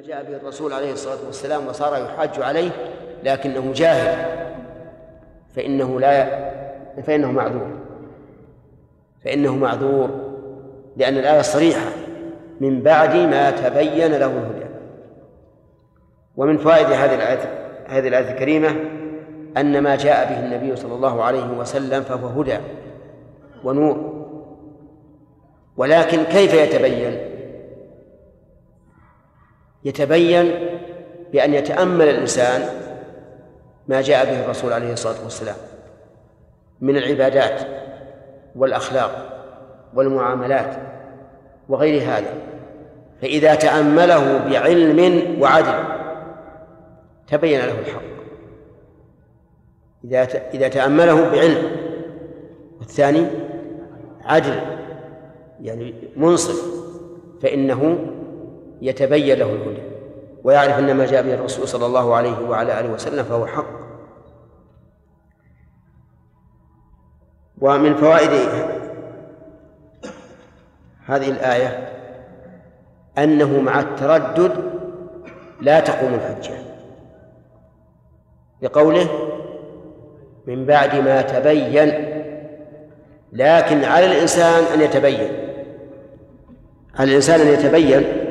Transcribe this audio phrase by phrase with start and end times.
[0.00, 2.70] جاء به الرسول عليه الصلاة والسلام وصار يحاج عليه
[3.24, 4.46] لكنه جاهل
[5.56, 6.52] فإنه لا
[7.02, 7.70] فإنه معذور.
[9.24, 10.10] فإنه معذور
[10.96, 11.90] لأن الآية صريحة
[12.60, 14.66] من بعد ما تبين له الهدى.
[16.36, 17.38] ومن فوائد هذه الآية
[17.86, 18.74] هذه الآية الكريمة
[19.56, 22.58] أن ما جاء به النبي صلى الله عليه وسلم فهو هدى
[23.64, 24.24] ونور.
[25.76, 27.31] ولكن كيف يتبين؟
[29.84, 30.54] يتبين
[31.32, 32.62] بأن يتأمل الإنسان
[33.88, 35.56] ما جاء به الرسول عليه الصلاة والسلام
[36.80, 37.60] من العبادات
[38.56, 39.42] والأخلاق
[39.94, 40.76] والمعاملات
[41.68, 42.34] وغير هذا.
[43.22, 45.84] فإذا تأمله بعلم وعدل
[47.28, 48.02] تبين له الحق.
[50.04, 50.22] إذا
[50.54, 51.70] إذا تأمله بعلم
[52.78, 53.26] والثاني
[54.24, 54.60] عدل
[55.60, 56.82] يعني منصف
[57.42, 57.98] فإنه
[58.82, 59.82] يتبين له الهدى
[60.44, 63.82] ويعرف أن ما جاء به الرسول صلى الله عليه وعلى آله وسلم فهو حق.
[67.60, 68.30] ومن فوائد
[71.06, 71.88] هذه الآية
[73.18, 74.52] أنه مع التردد
[75.60, 76.54] لا تقوم الحجة.
[78.62, 79.08] لقوله
[80.46, 82.12] من بعد ما تبين
[83.32, 85.32] لكن على الإنسان أن يتبين.
[86.94, 88.21] على الإنسان أن يتبين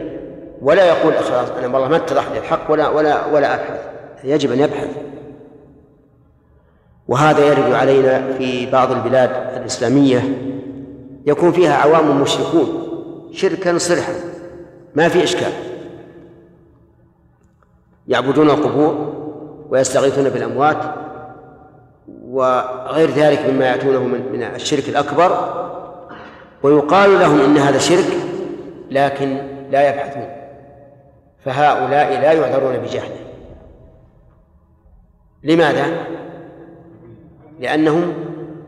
[0.62, 3.80] ولا يقول خلاص أنا والله ما اتضح لي الحق ولا ولا ولا أبحث.
[4.24, 4.90] يجب أن يبحث.
[7.08, 10.22] وهذا يرد علينا في بعض البلاد الإسلامية.
[11.26, 12.88] يكون فيها عوام مشركون.
[13.32, 14.14] شركا صرحا.
[14.96, 15.52] ما في إشكال.
[18.08, 19.14] يعبدون القبور
[19.70, 20.78] ويستغيثون بالأموات
[22.24, 25.62] وغير ذلك مما يأتونه من من الشرك الأكبر.
[26.64, 28.18] ويقال لهم إن هذا شرك
[28.92, 29.38] لكن
[29.72, 30.41] لا يبحثون.
[31.46, 33.20] فهؤلاء لا يعذرون بجهله.
[35.44, 36.08] لماذا؟
[37.60, 38.14] لأنهم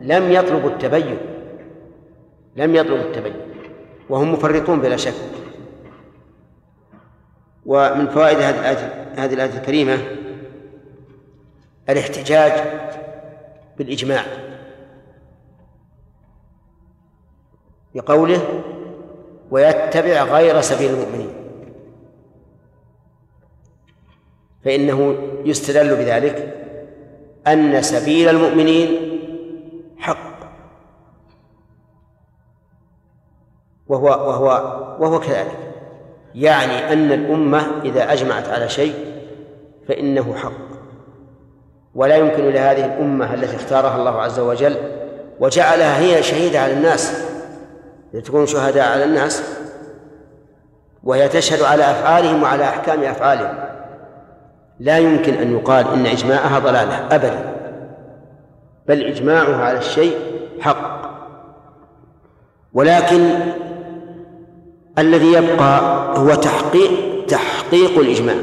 [0.02, 1.18] لم يطلبوا التبين.
[2.56, 3.36] لم يطلبوا التبين.
[4.10, 5.14] وهم مفرطون بلا شك.
[7.66, 8.38] ومن فوائد
[9.18, 9.98] هذه الآية الكريمة
[11.90, 12.52] الاحتجاج
[13.78, 14.24] بالإجماع.
[17.96, 18.64] بقوله
[19.52, 21.43] ويتبع غير سبيل المؤمنين.
[24.66, 25.16] فإنه
[25.46, 26.54] يستدل بذلك
[27.48, 29.20] أن سبيل المؤمنين
[29.98, 30.34] حق.
[33.88, 34.46] وهو وهو
[35.00, 35.58] وهو كذلك.
[36.36, 38.94] يعني أن الأمة إذا أجمعت على شيء
[39.88, 40.74] فإنه حق.
[41.96, 44.76] ولا يمكن لهذه الأمة التي اختارها الله عز وجل
[45.40, 47.24] وجعلها هي شهيدة على الناس
[48.14, 49.44] لتكون شهداء على الناس
[51.04, 53.73] وهي تشهد على أفعالهم وعلى أحكام أفعالهم.
[54.80, 57.54] لا يمكن أن يقال إن إجماعها ضلالة أبدا.
[58.88, 60.18] بل إجماعها على الشيء
[60.60, 61.04] حق.
[62.74, 63.30] ولكن
[64.98, 65.80] الذي يبقى
[66.18, 66.92] هو تحقيق
[67.28, 68.36] تحقيق الإجماع.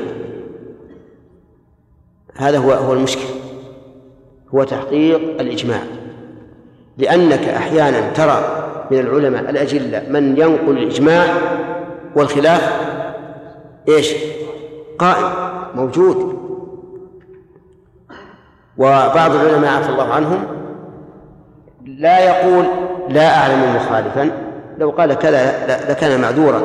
[2.37, 3.29] هذا هو هو المشكل
[4.55, 5.81] هو تحقيق الإجماع.
[6.99, 11.25] لأنك أحيانا ترى من العلماء الأجلة من ينقل الإجماع
[12.17, 12.81] والخلاف
[13.89, 14.15] إيش؟
[14.99, 15.60] قائم.
[15.75, 16.41] موجود.
[18.79, 20.45] وبعض العلماء عفى الله عنهم
[21.85, 22.65] لا يقول
[23.09, 24.31] لا أعلم مخالفا
[24.79, 26.63] لو قال كذا لكان معذورا.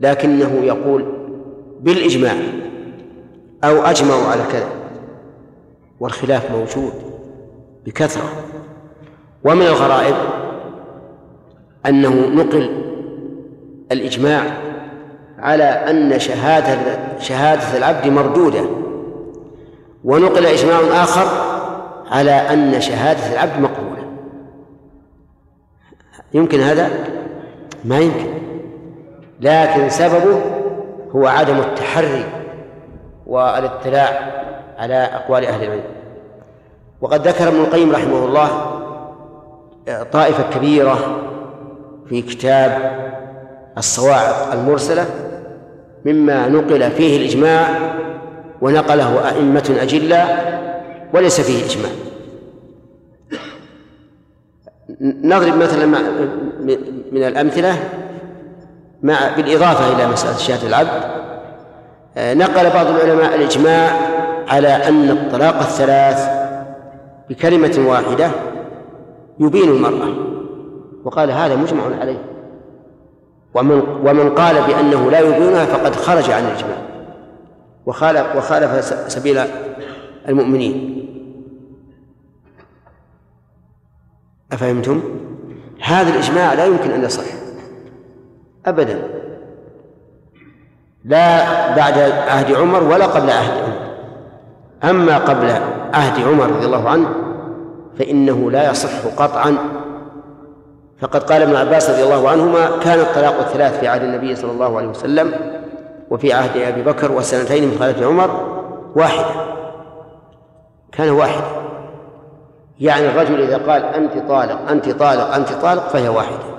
[0.00, 1.04] لكنه يقول
[1.80, 2.34] بالإجماع
[3.64, 4.68] أو أجمعوا على كذا
[6.00, 6.92] والخلاف موجود
[7.86, 8.28] بكثرة.
[9.44, 10.14] ومن الغرائب
[11.86, 12.70] أنه نقل
[13.92, 14.42] الإجماع
[15.38, 16.78] على أن شهادة
[17.18, 18.64] شهادة العبد مردودة.
[20.04, 21.26] ونقل إجماع آخر
[22.10, 24.02] على أن شهادة العبد مقبولة.
[26.34, 26.90] يمكن هذا؟
[27.84, 28.34] ما يمكن.
[29.40, 30.40] لكن سببه
[31.10, 32.24] هو عدم التحري
[33.26, 34.32] والاطلاع
[34.78, 35.82] على أقوال أهل العلم.
[37.00, 38.48] وقد ذكر ابن القيم رحمه الله
[40.12, 40.98] طائفة كبيرة
[42.08, 42.98] في كتاب
[43.78, 45.06] الصواعق المرسلة
[46.04, 47.68] مما نقل فيه الإجماع
[48.60, 50.26] ونقله أئمة أجلة
[51.14, 51.90] وليس فيه إجماع.
[55.00, 55.86] نضرب مثلا
[57.12, 57.76] من الأمثلة
[59.02, 61.18] مع بالإضافة إلى مسألة شهادة العبد.
[62.18, 63.90] نقل بعض العلماء الإجماع
[64.48, 66.28] على أن الطلاق الثلاث
[67.30, 68.30] بكلمة واحدة
[69.40, 70.08] يبين المرأة
[71.04, 72.37] وقال هذا مجمع عليه.
[73.58, 76.78] ومن ومن قال بأنه لا يبينها فقد خرج عن الإجماع.
[77.86, 79.40] وخالف وخالف سبيل
[80.28, 80.94] المؤمنين.
[84.52, 85.02] أفهمتم؟
[85.82, 87.24] هذا الإجماع لا يمكن أن يصح.
[88.66, 89.02] أبدا.
[91.04, 93.88] لا بعد عهد عمر ولا قبل عهد عمر.
[94.84, 95.50] أما قبل
[95.94, 97.08] عهد عمر رضي الله عنه
[97.98, 99.56] فإنه لا يصح قطعا
[101.00, 104.76] فقد قال ابن عباس رضي الله عنهما كان الطلاق الثلاث في عهد النبي صلى الله
[104.76, 105.34] عليه وسلم
[106.10, 108.58] وفي عهد أبي بكر والسنتين من خلافة عمر
[108.96, 109.26] واحدة.
[110.92, 111.44] كان واحدة
[112.80, 116.58] يعني الرجل إذا قال أنت طالق أنت طالق أنت طالق فهي واحدة.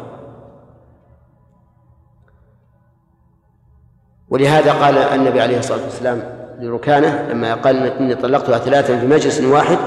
[4.29, 6.23] ولهذا قال النبي عليه الصلاة والسلام
[6.59, 9.77] لركانة لما قال إني طلقتها ثلاثا في مجلس واحد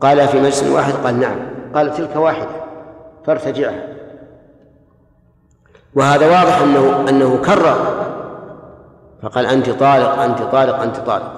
[0.00, 1.38] قال في مجلس واحد قال نعم.
[1.74, 2.67] قال تلك واحدة.
[3.28, 3.82] فارتجعها
[5.94, 8.04] وهذا واضح أنه أنه كرر.
[9.22, 11.32] فقال أنت طالق أنت طالق أنت طالق.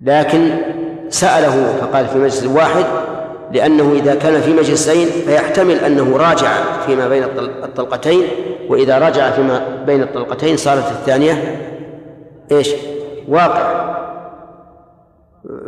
[0.00, 0.58] لكن
[1.08, 2.84] سأله فقال في مجلس واحد
[3.52, 6.52] لأنه إذا كان في مجلسين فيحتمل أنه راجع
[6.86, 7.24] فيما بين
[7.64, 8.22] الطلقتين
[8.68, 11.60] وإذا رجع فيما بين الطلقتين صارت الثانية.
[12.52, 12.70] إيش؟
[13.28, 13.94] واقع.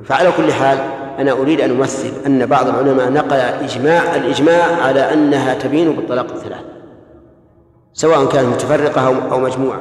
[0.04, 0.78] فعلى كل حال
[1.18, 6.60] أنا أريد أن أمثل أن بعض العلماء نقل إجماع الإجماع على أنها تبين بالطلاق الثلاث
[7.92, 9.80] سواء كانت متفرقة أو مجموعة.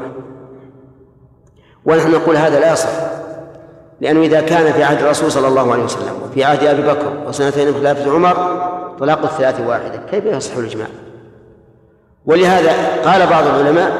[1.85, 2.89] ونحن نقول هذا لا يصح
[4.01, 7.73] لأنه إذا كان في عهد الرسول صلى الله عليه وسلم وفي عهد أبي بكر وسنتين
[7.73, 8.33] خلافة عمر
[8.99, 10.87] طلاق الثلاث واحدة كيف يصح الإجماع؟
[12.25, 12.71] ولهذا
[13.05, 13.91] قال بعض العلماء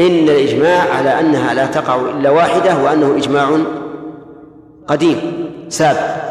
[0.00, 3.48] إن الإجماع على أنها لا تقع إلا واحدة وأنه إجماع
[4.86, 6.30] قديم سابق.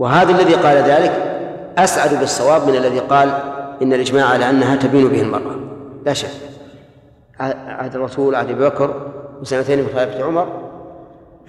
[0.00, 1.12] وهذا الذي قال ذلك
[1.78, 3.28] أسعد بالصواب من الذي قال
[3.82, 5.56] إن الإجماع على أنها تبين به المرأة.
[6.06, 6.28] لا شك.
[7.40, 8.94] عهد الرسول عهد أبي بكر
[9.40, 10.48] وسنتين من خلافة عمر.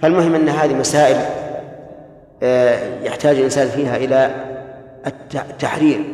[0.02, 1.16] فالمهم أن هذه مسائل
[2.42, 4.30] آه، يحتاج الإنسان فيها إلى
[5.34, 6.04] التحرير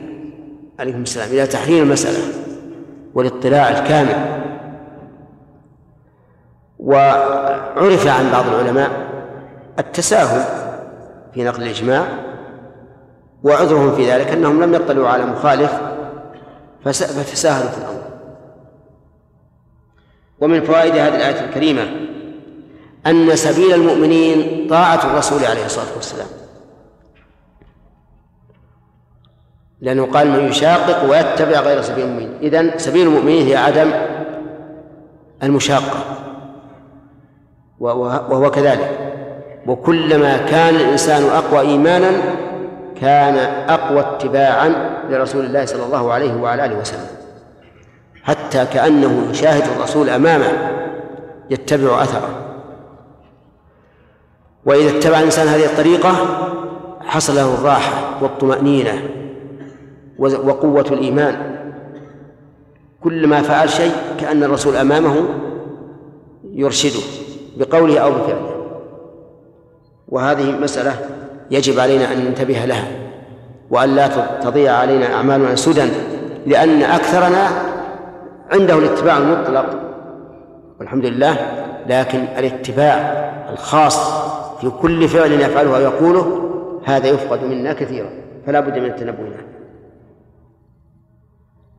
[0.78, 1.28] عليكم السلام.
[1.28, 2.18] إلى تحرير المسألة
[3.14, 4.16] والاطلاع الكامل.
[6.78, 8.90] وعرف عن بعض العلماء
[9.78, 10.44] التساهل
[11.34, 12.27] في نقل الإجماع
[13.42, 15.72] وعذرهم في ذلك أنهم لم يطلعوا على مخالف
[16.84, 18.02] فتساهلوا في الأمر.
[20.40, 21.82] ومن فوائد هذه الآية الكريمة
[23.06, 26.26] أن سبيل المؤمنين طاعة الرسول عليه الصلاة والسلام.
[29.80, 32.38] لأنه قال من يشاقق ويتبع غير سبيل المؤمنين.
[32.42, 33.90] إذن سبيل المؤمنين هي عدم
[35.42, 36.04] المشاقة
[37.80, 39.14] وهو كذلك.
[39.66, 42.10] وكلما كان الإنسان أقوى إيمانا
[43.00, 43.36] كان
[43.68, 47.06] أقوى اتباعا لرسول الله صلى الله عليه وعلى آله وسلم.
[48.22, 50.52] حتى كأنه يشاهد الرسول أمامه
[51.50, 52.28] يتبع أثره.
[54.66, 56.14] وإذا اتبع الإنسان هذه الطريقة
[57.00, 59.02] حصل له الراحة والطمأنينة
[60.18, 61.58] وقوة الإيمان.
[63.00, 65.28] كلما فعل شيء كأن الرسول أمامه
[66.52, 67.00] يرشده
[67.56, 68.54] بقوله أو بفعله.
[70.08, 70.94] وهذه مسألة
[71.50, 72.88] يجب علينا أن ننتبه لها
[73.70, 74.08] وأن لا
[74.40, 75.90] تضيع علينا أعمالنا سدى
[76.46, 77.48] لأن أكثرنا
[78.50, 79.66] عنده الاتباع المطلق.
[80.80, 81.36] والحمد لله
[81.86, 82.96] لكن الاتباع
[83.52, 84.10] الخاص
[84.60, 86.50] في كل فعل يفعله أو يقوله
[86.84, 88.10] هذا يفقد منا كثيرا
[88.46, 89.42] فلا بد من التنبه له.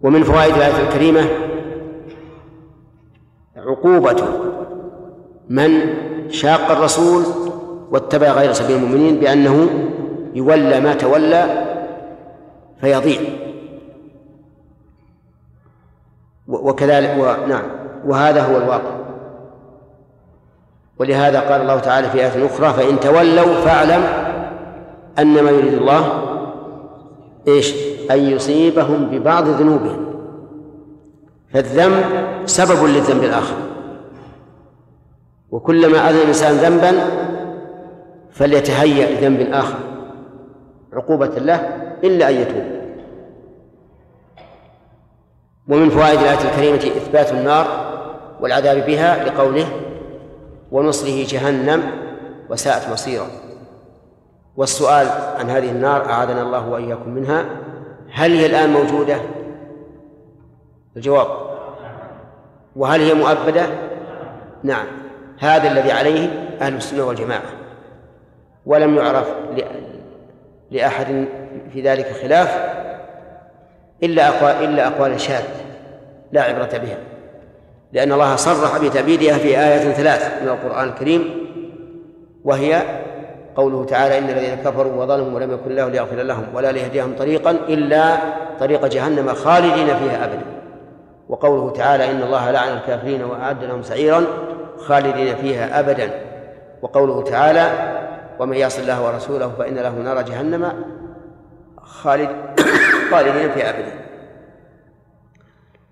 [0.01, 1.21] ومن فوائد الآية الكريمة
[3.57, 4.23] عقوبة
[5.49, 5.71] من
[6.29, 7.23] شاق الرسول
[7.91, 9.69] واتبع غير سبيل المؤمنين بأنه
[10.33, 11.65] يولى ما تولى
[12.81, 13.19] فيضيع.
[16.47, 17.63] وكذلك ونعم
[18.05, 18.99] وهذا هو الواقع.
[20.99, 24.03] ولهذا قال الله تعالى في آية أخرى فإن تولوا فاعلم
[25.19, 26.23] أنما يريد الله
[27.47, 27.73] إيش؟
[28.11, 30.05] أن يصيبهم ببعض ذنوبهم.
[31.53, 32.03] فالذنب
[32.45, 33.55] سبب للذنب الآخر.
[35.51, 36.91] وكلما أذن الإنسان ذنبا
[38.31, 39.79] فليتهيأ لذنب آخر
[40.93, 41.55] عقوبة له
[42.03, 42.79] إلا أن يتوب.
[45.69, 47.67] ومن فوائد الآية الكريمة إثبات النار
[48.41, 49.65] والعذاب بها لقوله
[50.71, 51.83] ونصله جهنم
[52.49, 53.27] وساءت مصيرا
[54.57, 55.07] والسؤال
[55.39, 57.45] عن هذه النار أعاذنا الله وإياكم منها
[58.11, 59.21] هل هي الآن موجودة؟
[60.97, 61.27] الجواب.
[62.75, 63.65] وهل هي مؤبدة؟
[64.63, 64.85] نعم.
[65.39, 66.29] هذا الذي عليه
[66.61, 67.58] أهل السنة والجماعة.
[68.69, 69.27] ولم يعرف
[70.71, 71.25] لأحد
[71.73, 72.57] في ذلك خلاف
[74.03, 75.55] إلا أقوال إلا أقوال شاذة
[76.31, 76.97] لا عبرة بها.
[77.93, 81.29] لأن الله صرح بتأبيدها في آية ثلاث من القرآن الكريم
[82.43, 82.81] وهي
[83.55, 88.17] قوله تعالى إن الذين كفروا وظلموا ولم يكن الله ليغفر لهم ولا ليهديهم طريقا إلا
[88.59, 90.45] طريق جهنم خالدين فيها أبدا.
[91.29, 94.23] وقوله تعالى إن الله لعن الكافرين وأعد لهم سعيرا
[94.77, 96.11] خالدين فيها أبدا.
[96.81, 97.71] وقوله تعالى
[98.39, 100.83] ومن يعص الله ورسوله فإن له نار جهنم
[101.77, 102.29] خالد
[103.11, 104.05] خالدين فيها أبدا.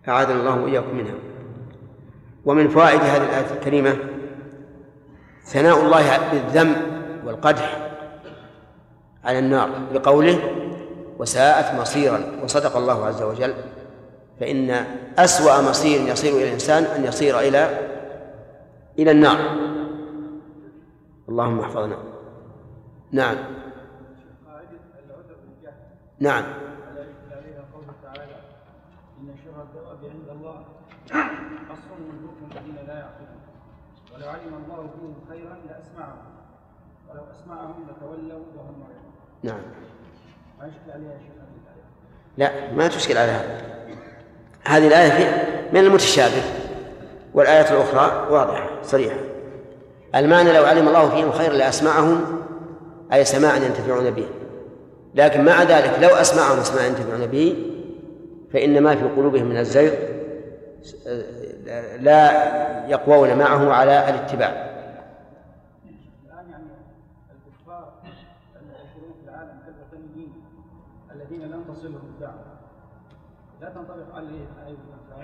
[0.08, 1.16] أعاذنا الله وإياكم منها.
[2.46, 3.96] ومن فوائد هذه الآية الكريمة
[5.44, 6.76] ثناء الله بالذم
[7.26, 7.90] والقدح
[9.24, 10.40] على النار بقوله
[11.20, 13.54] وساءت مصيرا وصدق الله عز وجل.
[14.40, 14.86] فإن
[15.18, 17.90] أسوأ مصير يصير إلى الإنسان أن يصير إلى
[19.00, 19.38] إلى النار.
[21.30, 21.98] اللهم احفظنا.
[23.12, 23.38] نعم.
[26.20, 26.44] نعم.
[29.22, 29.52] إن شر
[30.04, 30.66] عند الله
[32.52, 33.38] الذين لا يعقلون
[34.14, 36.26] ولو علم الله فيهم خيرا لأسمعهم
[37.10, 39.62] ولو أسمعهم لتولوا وهم معرضون نعم.
[40.60, 41.38] ما يشكل عليها شيء
[42.38, 43.62] لا ما تشكل على هذا.
[44.68, 46.44] هذه الآية من المتشابه
[47.34, 49.18] والآية الأخرى واضحة صريحة.
[50.16, 52.42] المعنى لو علم الله فيهم خيرا لأسمعهم
[53.14, 54.28] أي سماعا ينتفعون به.
[55.16, 57.56] لكن مع ذلك لو أسمعهم سماعا ينتفعون به
[58.54, 59.94] فإن ما في قلوبهم من الزيغ
[62.00, 62.32] لا
[62.88, 64.68] يقوون معه على الاتباع.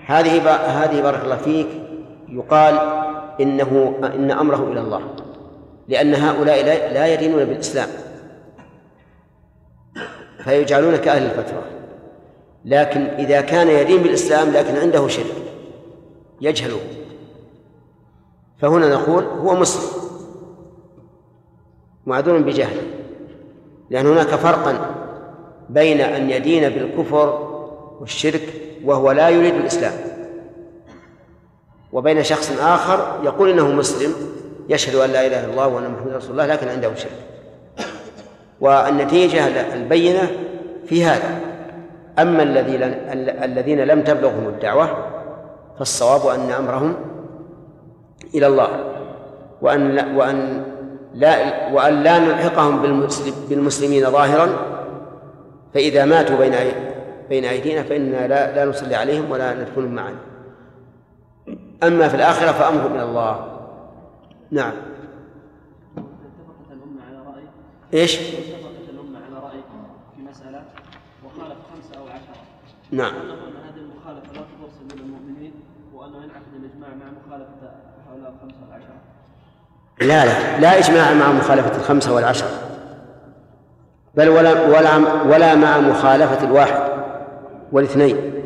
[0.06, 0.50] هذه
[0.84, 1.68] هذه بارك الله فيك
[2.28, 2.74] يقال
[3.40, 5.00] إنه إن أمره إلى الله.
[5.88, 7.88] لأن هؤلاء لا يدينون بالإسلام.
[10.44, 11.62] فيجعلون كأهل الفترة
[12.64, 15.42] لكن إذا كان يدين بالإسلام لكن عنده شرك
[16.40, 16.76] يجهل
[18.58, 20.00] فهنا نقول هو مسلم
[22.06, 22.76] معذور بجهل.
[23.90, 24.94] لأن هناك فرقا
[25.70, 27.54] بين أن يدين بالكفر
[28.00, 28.48] والشرك
[28.84, 29.92] وهو لا يريد الإسلام
[31.92, 34.14] وبين شخص آخر يقول إنه مسلم
[34.68, 37.10] يشهد أن لا إله إلا الله وأن محمد رسول الله لكن عنده شرك.
[38.60, 40.30] والنتيجة البينة
[40.86, 41.40] في هذا.
[42.18, 42.42] أما
[43.44, 44.96] الذين لم تبلغهم الدعوة
[45.78, 46.94] فالصواب أن أمرهم
[48.34, 48.68] إلى الله.
[49.62, 50.64] وأن لا وأن
[51.14, 51.36] لا
[51.72, 54.48] وأن لا نلحقهم بالمسلم بالمسلمين ظاهرا.
[55.74, 56.54] فإذا ماتوا بين
[57.28, 60.16] بين أيدينا فإننا لا, لا نصلي عليهم ولا ندخلهم معنا
[61.82, 63.53] أما في الآخرة فأمرهم إلى الله.
[64.50, 64.72] نعم.
[65.96, 67.44] اتفقت الأمة على رأي؟
[67.94, 69.60] إيش؟ اتفقت الأمة على رأي
[70.16, 70.64] في مسألة
[71.24, 72.36] وخالف خمسة أو عشرة
[72.90, 73.14] نعم.
[73.14, 75.52] هذه المخالفة لا تفصل من المؤمنين
[75.94, 77.70] وأنه ينعقد الإجماع مع مخالفة
[78.10, 78.94] هؤلاء الخمسة والعشرة
[80.00, 82.48] لا لا لا إجماع مع مخالفة الخمسة والعشرة
[84.14, 86.82] بل ولا ولا ولا مع مخالفة الواحد
[87.72, 88.43] والاثنين.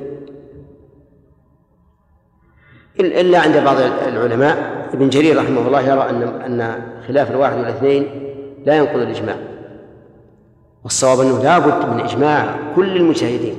[3.00, 3.76] إلا عند بعض
[4.08, 4.78] العلماء.
[4.94, 8.32] ابن جرير رحمه الله يرى أن أن خلاف الواحد والاثنين
[8.66, 9.36] لا ينقض الإجماع.
[10.84, 13.56] والصواب أنه لا بد من إجماع كل المجتهدين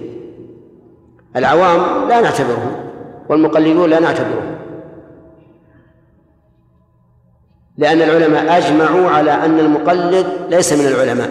[1.36, 2.72] العوام لا نعتبرهم
[3.30, 4.56] والمقلدون لا نعتبرهم.
[7.78, 11.30] لأن العلماء أجمعوا على أن المقلد ليس من العلماء.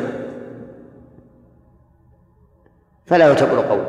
[3.06, 3.84] فلا يعتبر قول.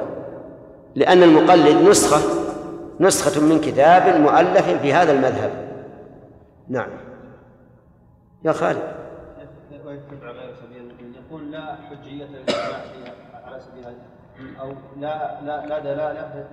[0.95, 2.38] لأن المقلد نسخة
[2.99, 5.51] نسخة من كتاب مؤلف في هذا المذهب.
[6.69, 6.89] نعم.
[8.45, 8.99] يا خالد.
[11.29, 12.27] يقول لا حجية
[13.45, 13.85] على سبيل
[14.61, 16.47] أو لا لا لا دلالة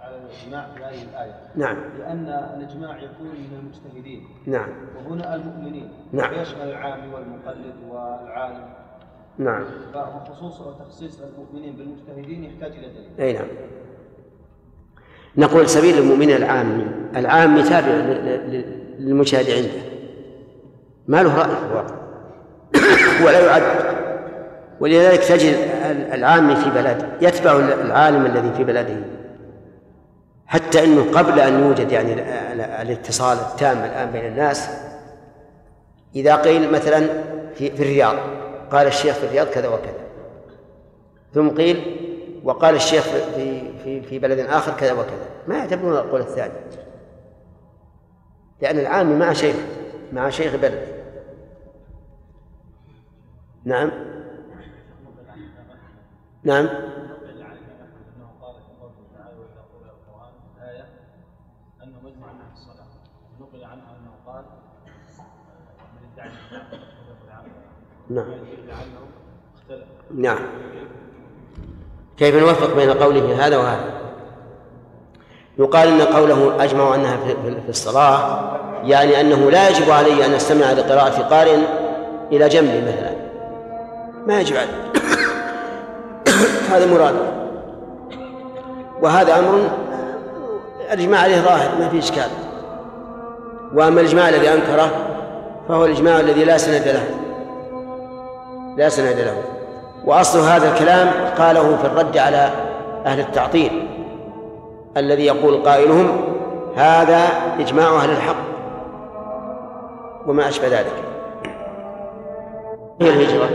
[0.00, 1.34] على الإجماع في هذه الآية.
[1.54, 1.76] نعم.
[1.98, 4.28] لأن الإجماع يكون من المجتهدين.
[4.46, 4.68] نعم.
[4.96, 5.92] وهنا المؤمنين.
[6.12, 6.32] نعم.
[6.38, 8.74] ويشمل العام والمقلد والعالم.
[9.38, 9.64] نعم.
[9.94, 13.20] فخصوص وتخصيص المؤمنين بالمجتهدين يحتاج إلى دليل.
[13.20, 13.48] أي نعم.
[15.36, 17.92] نقول سبيل المؤمنين العام العام تابع
[18.98, 19.82] للمجتهد عنده
[21.06, 21.50] ما له رأي.
[21.70, 21.94] الواقع
[23.24, 23.62] ولا يعد.
[24.80, 25.56] ولذلك تجد
[26.12, 28.96] العام في بلده يتبع العالم الذي في بلده
[30.46, 32.12] حتى إنه قبل أن يوجد يعني
[32.82, 34.68] الاتصال التام الآن بين الناس
[36.16, 37.06] إذا قيل مثلا
[37.54, 38.16] في, في الرياض
[38.72, 40.02] قال الشيخ في الرياض كذا وكذا.
[41.34, 41.96] ثم قيل
[42.44, 43.04] وقال الشيخ
[43.36, 43.51] في
[43.84, 45.28] في في بلد آخر كذا وكذا.
[45.48, 46.54] ما يعتبرون القول الثاني.
[48.60, 49.56] لأن العام مع شيخ
[50.12, 51.02] مع شيخ بلد.
[53.64, 53.90] نعم.
[56.44, 56.68] نعم.
[66.26, 66.38] ادعى
[68.10, 68.26] نعم.
[70.14, 70.38] نعم.
[72.18, 74.02] كيف نوفق بين قوله هذا وهذا؟
[75.58, 77.16] يقال إن قوله أجمع أنها
[77.64, 78.52] في الصلاة
[78.84, 81.56] يعني أنه لا يجب علي أن أستمع لقراءة قارئ
[82.32, 83.12] إلى جنبي مثلا.
[84.26, 84.68] ما يجب علي.
[86.72, 87.14] هذا مراد.
[89.02, 89.70] وهذا أمر
[90.92, 92.28] الإجماع عليه ظاهر ما في إشكال.
[93.74, 94.90] وأما الإجماع الذي أنكره
[95.68, 97.10] فهو الإجماع الذي لا سند له.
[98.76, 99.61] لا سند له.
[100.04, 102.50] وأصل هذا الكلام قاله في الرد على
[103.06, 103.88] أهل التعطيل
[104.96, 106.08] الذي يقول قائلهم
[106.76, 107.26] هذا
[107.58, 108.52] إجماع أهل الحق
[110.26, 111.04] وما أشبه ذلك.
[113.00, 113.48] هي الهجرة.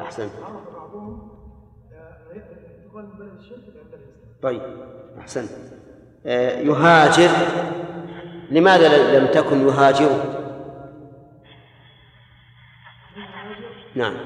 [0.00, 0.30] أحسنت.
[4.42, 4.62] طيب
[5.18, 5.50] أحسنت.
[5.50, 5.77] آه،
[6.28, 7.30] يهاجر.
[8.50, 10.10] لماذا لم تكن يهاجر؟
[13.94, 14.16] نعم.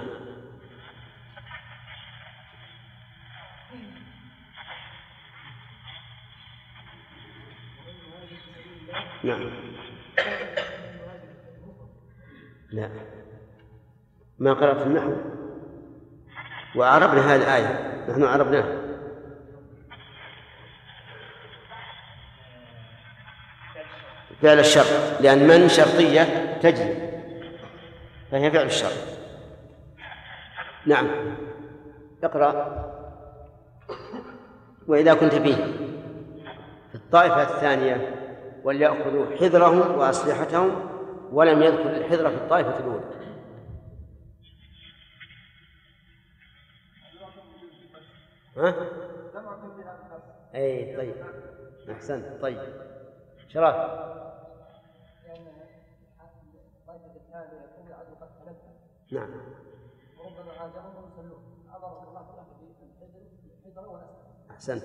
[9.25, 9.51] نعم.
[12.71, 12.91] لا.
[14.39, 15.13] ما قرأت النحو.
[16.77, 18.05] وعربنا هذه الآية.
[18.09, 18.82] نحن عربناها
[24.43, 24.85] فعل الشر
[25.21, 26.23] لأن من شرطية
[26.63, 27.13] تجري
[28.31, 28.93] فهي فعل الشر
[30.87, 31.37] نعم.
[32.25, 32.83] اقرأ.
[34.87, 35.55] وإذا كنت فيه.
[36.89, 38.15] في الطائفة الثانية
[38.65, 40.91] وليأخذوا حذرهم وأسلحتهم
[41.33, 43.05] ولم يذكر الحذر في الطائفة الأولى.
[48.57, 48.75] ها؟
[50.55, 51.14] أي طيب.
[51.90, 52.59] أحسنت طيب.
[53.49, 53.77] شرف
[59.12, 59.31] نعم.
[60.18, 61.42] وربما هاجرهم ويصلون
[61.77, 62.23] أمر الله
[64.51, 64.83] أحسنت.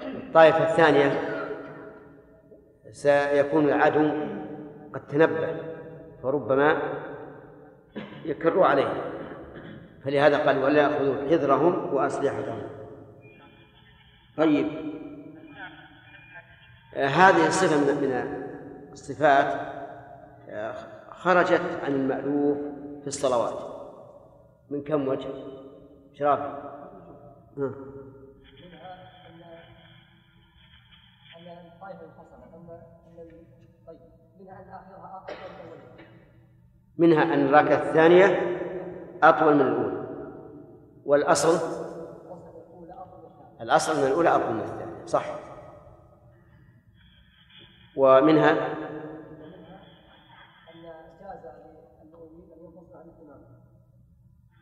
[0.00, 1.38] الطائفة الثانية
[2.90, 4.10] سيكون العدو
[4.94, 5.56] قد تنبه
[6.22, 6.82] فربما
[8.24, 9.14] يكروا عليه.
[10.04, 12.62] فلهذا قال ولا يأخذوا حذرهم وأسلحتهم.
[14.36, 14.66] طيب.
[16.94, 18.12] هذه الصفة من
[18.92, 19.78] الصفات.
[21.18, 22.58] خرجت عن المألوف
[23.00, 23.78] في الصلوات.
[24.70, 25.28] من كم وجه؟
[26.12, 26.42] شرافي
[27.58, 27.74] آه.
[36.98, 38.58] منها أن الركعة الثانية
[39.22, 40.08] أطول من الأولى.
[41.04, 41.78] والأصل؟
[43.60, 45.24] الأصل أن الأولى أطول من الثانية صح.
[47.96, 48.87] ومنها؟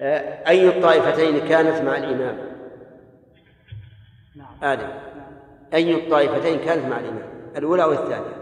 [0.00, 2.38] أي الطائفتين كانت مع الإمام؟
[4.36, 4.56] نعم.
[4.62, 4.88] آدم.
[5.74, 8.36] أي الطائفتين كانت مع الإمام؟ الأولى أو الثانية؟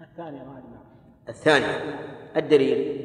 [0.00, 0.42] الثانية
[1.28, 2.00] الثانية.
[2.36, 3.04] الدليل؟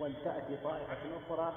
[0.00, 1.52] ولتأتي طائفة أخرى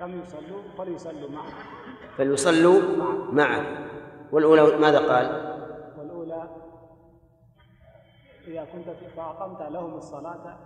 [0.00, 1.52] لم يصلوا فليصلوا معه
[2.18, 2.80] فليصلوا
[3.32, 3.88] معه
[4.32, 5.26] والأولى ماذا قال؟
[5.98, 6.48] والأولى
[8.52, 10.58] إذا كنت فأقمت لهم الصلاة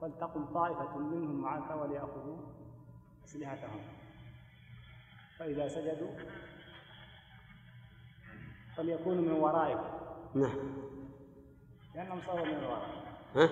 [0.00, 2.36] فلتقم طائفة منهم معك وليأخذوا
[3.24, 3.80] أسلحتهم.
[5.38, 6.10] فإذا سجدوا
[8.76, 9.80] فليكونوا من ورائك.
[10.34, 10.58] نعم.
[11.94, 12.88] لأنهم صاروا من الوراء
[13.36, 13.48] ها؟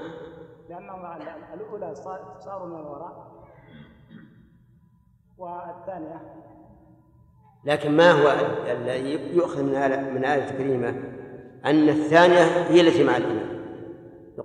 [0.68, 1.22] لأنهم
[1.54, 1.94] الأولى
[2.40, 3.32] صاروا من الوراء
[5.38, 6.34] والثانية
[7.64, 8.30] لكن ما هو
[8.72, 10.88] الذي يؤخذ من آية من آية الكريمة
[11.64, 13.37] أن الثانية هي التي مع الإمام.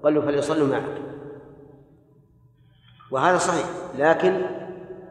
[0.03, 1.01] يقال له فليصلوا معك.
[3.11, 3.65] وهذا صحيح
[3.97, 4.45] لكن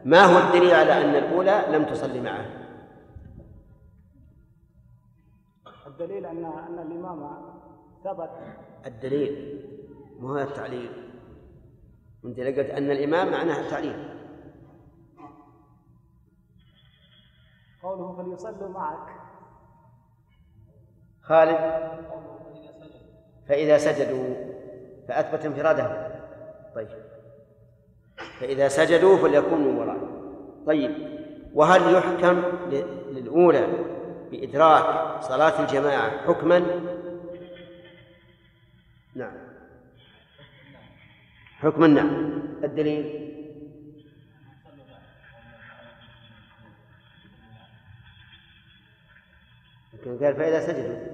[0.05, 2.45] ما هو الدليل على أن الأولى لم تصلي معه؟
[5.87, 7.53] الدليل أن أن الإمام
[8.03, 8.29] ثبت.
[8.85, 9.61] الدليل
[10.19, 10.91] مو هذا التعليل.
[12.25, 14.09] أنت لقيت أن الإمام معناها التعليل.
[17.83, 19.09] قوله فليصلوا معك.
[21.21, 21.91] خالد
[23.47, 24.52] فإذا سجدوا.
[25.07, 26.07] فأثبت انفراده
[26.75, 26.87] طيب.
[28.39, 30.09] فإذا سجدوا فليكونوا من ورائه
[30.67, 30.91] طيب.
[31.53, 32.43] وهل يحكم
[33.11, 33.67] للأولى
[34.31, 36.59] بإدراك صلاة الجماعة حكما؟
[39.15, 39.33] نعم.
[41.59, 42.41] حكما نعم.
[42.63, 43.29] الدليل؟
[49.93, 51.13] يمكن قال فإذا سجدوا.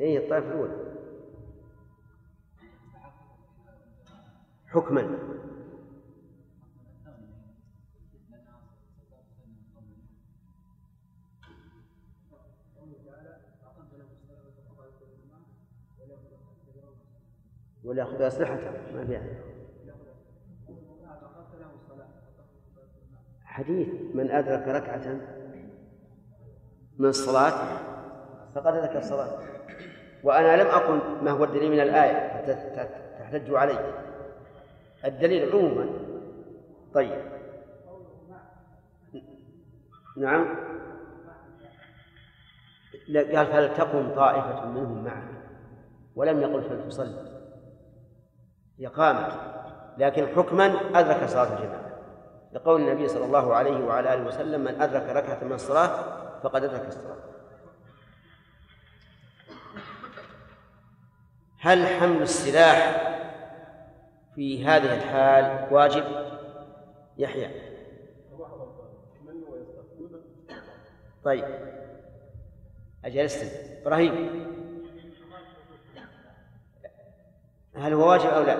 [0.00, 1.01] إيه الطائفة الأولى.
[4.72, 5.18] حكما.
[17.84, 19.22] وليأخذ أسلحته ما فيها
[23.44, 25.20] حديث من أدرك ركعة
[26.98, 27.78] من الصلاة
[28.54, 29.38] فقد أدرك الصلاة
[30.24, 32.46] وأنا لم أقل ما هو الدليل من الآية
[33.18, 34.11] تحتج عليه.
[35.04, 35.86] الدليل عموما.
[36.94, 37.32] طيب.
[40.16, 40.72] نعم.
[43.16, 45.28] قال فلتقم طائفة منهم معك؟
[46.16, 47.42] ولم يقل فلتصلي
[48.78, 49.32] هي قامت
[49.98, 51.92] لكن حكما أدرك صلاة الجماعة.
[52.52, 55.88] لقول النبي صلى الله عليه وعلى آله وسلم من أدرك ركعة من الصلاة
[56.42, 57.16] فقد أدرك الصلاة.
[61.58, 63.11] هل حمل السلاح
[64.34, 66.04] في هذه الحال واجب.
[67.18, 67.50] يحيى.
[71.24, 71.44] طيب.
[73.04, 74.42] أجلست إبراهيم.
[77.76, 78.56] هل هو واجب أو لا؟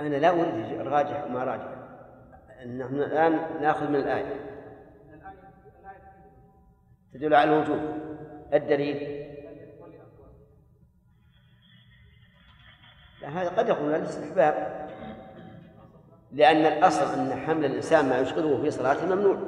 [0.00, 1.74] أنا لا أريد راجح وما راجح.
[2.66, 4.40] نحن الآن نأخذ من الآية.
[7.14, 7.78] تدل على الوجوب.
[8.52, 9.33] الدليل؟
[13.24, 14.84] هذا قد يكون الاستحباب
[16.32, 19.38] لأن الأصل أن حمل الإنسان ما يشغله في صلاته ممنوع.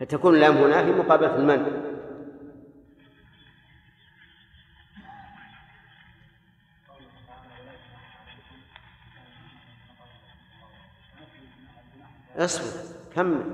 [0.00, 1.66] فتكون اللام هنا في مقابلة المنع.
[12.36, 13.44] اصبر كمل.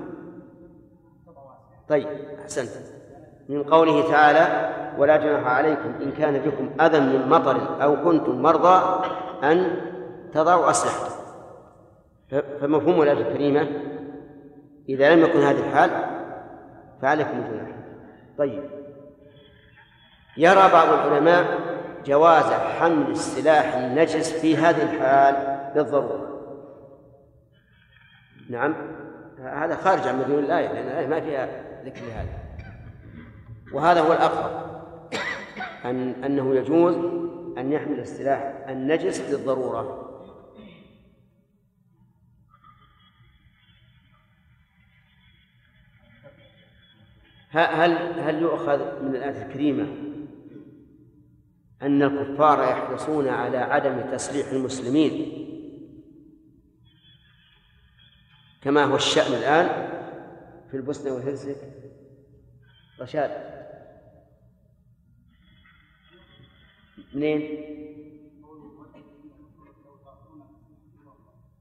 [1.89, 2.07] طيب
[2.39, 2.98] أحسنت.
[3.49, 9.03] من قوله تعالى ولا جناح عليكم إن كان بكم أذى من مطر أو كنتم مرضى
[9.43, 9.75] أن
[10.33, 11.09] تضعوا أسلحة.
[12.61, 13.67] فمفهوم الآية الكريمة
[14.89, 15.89] إذا لم يكن هذه الحال
[17.01, 17.67] فعليكم الجناح
[18.37, 18.63] طيب.
[20.37, 21.45] يرى بعض العلماء
[22.05, 26.29] جواز حمل السلاح النجس في هذه الحال للضرورة.
[28.49, 28.75] نعم.
[29.43, 31.47] هذا خارج عن مدلول الآية لأن الآية ما فيها
[31.85, 32.48] ذكر لهذا.
[33.73, 34.69] وهذا هو الأقرب.
[35.85, 36.95] أن أنه يجوز
[37.57, 40.05] أن يحمل السلاح النجس للضرورة.
[47.51, 49.87] هل هل يؤخذ من الآية الكريمة
[51.81, 55.45] أن الكفار يحرصون على عدم تسليح المسلمين؟
[58.61, 59.89] كما هو الشأن الآن
[60.71, 61.57] في البوسنة والهرسك.
[63.01, 63.58] رشاد.
[67.13, 67.65] منين؟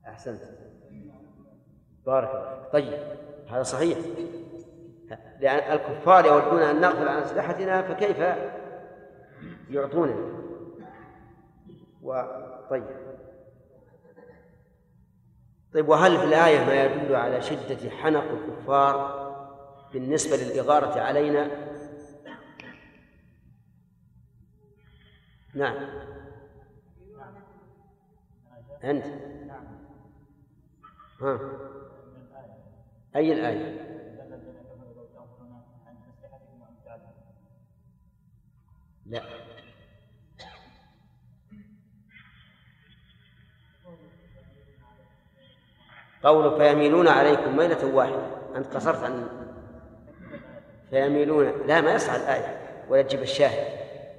[0.06, 0.40] أحسنت.
[2.06, 2.98] بارك الله طيب
[3.48, 3.98] هذا صحيح.
[5.40, 8.18] لأن الكفار يودون أن نغفل عن أسلحتنا فكيف
[9.70, 10.38] يعطوننا
[12.02, 12.84] وطيب.
[15.74, 19.18] طيب وهل في الآية ما يدل على شدة حنق الكفار
[19.92, 21.67] بالنسبة للإغارة علينا؟
[25.58, 25.76] نعم.
[28.84, 29.06] أنت.
[31.20, 31.38] ها.
[33.16, 33.88] أي الآية؟
[39.06, 39.22] لا.
[46.22, 48.56] قول فيميلون عليكم ميلة واحدة.
[48.56, 49.28] أنت قصرت عن
[50.90, 51.66] فيميلون.
[51.66, 53.77] لا ما يصح الآية ولا تجيب الشاهد.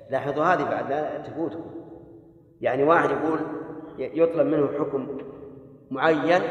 [0.09, 1.71] لاحظوا هذه بعد لا تفوتكم.
[2.61, 3.39] يعني واحد يقول
[3.97, 5.17] يطلب منه حكم
[5.91, 6.41] معين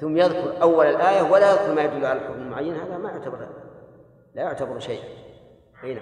[0.00, 3.48] ثم يذكر أول الآية ولا يذكر ما يدل على الحكم المعين هذا ما يعتبر
[4.34, 5.04] لا يعتبر شيئا
[5.82, 6.00] هنا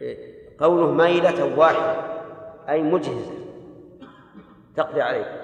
[0.00, 1.96] إيه، قوله ميلة واحدة
[2.68, 3.32] أي مجهزة
[4.76, 5.42] تقضي عليه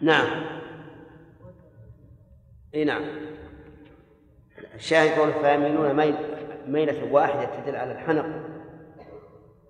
[0.00, 0.26] نعم.
[2.74, 3.02] أي نعم.
[4.74, 6.16] الشاهد قول فيميلون ميل
[6.66, 8.54] ميلة واحدة تدل على الحنق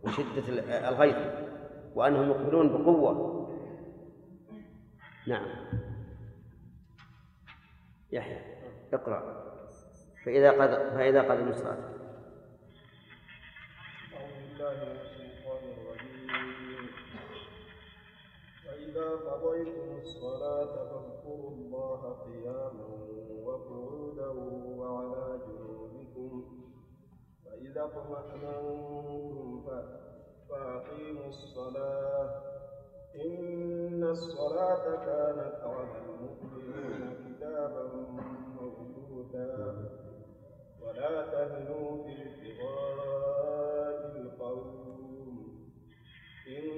[0.05, 0.49] وشدة
[0.89, 1.17] الغيظ
[1.95, 3.35] وأنهم يقبلون بقوة.
[5.27, 5.47] نعم.
[8.13, 8.39] يحيى
[8.93, 9.45] اقرأ.
[10.25, 11.95] فإذا قد فإذا قد الصلاة.
[18.65, 22.87] فإذا قضيتم الصلاة فاذكروا الله قياما
[23.45, 24.29] وقعودا
[24.79, 25.54] وعلى جنوبكم
[27.79, 29.61] اطمأننتم
[30.49, 32.43] فأقيموا الصلاة.
[33.27, 37.85] إن الصلاة كانت على المؤمنين كتابا
[38.61, 39.75] موجودا.
[40.83, 44.85] ولا تهنوا في ابتغاء القوم.
[46.49, 46.71] إن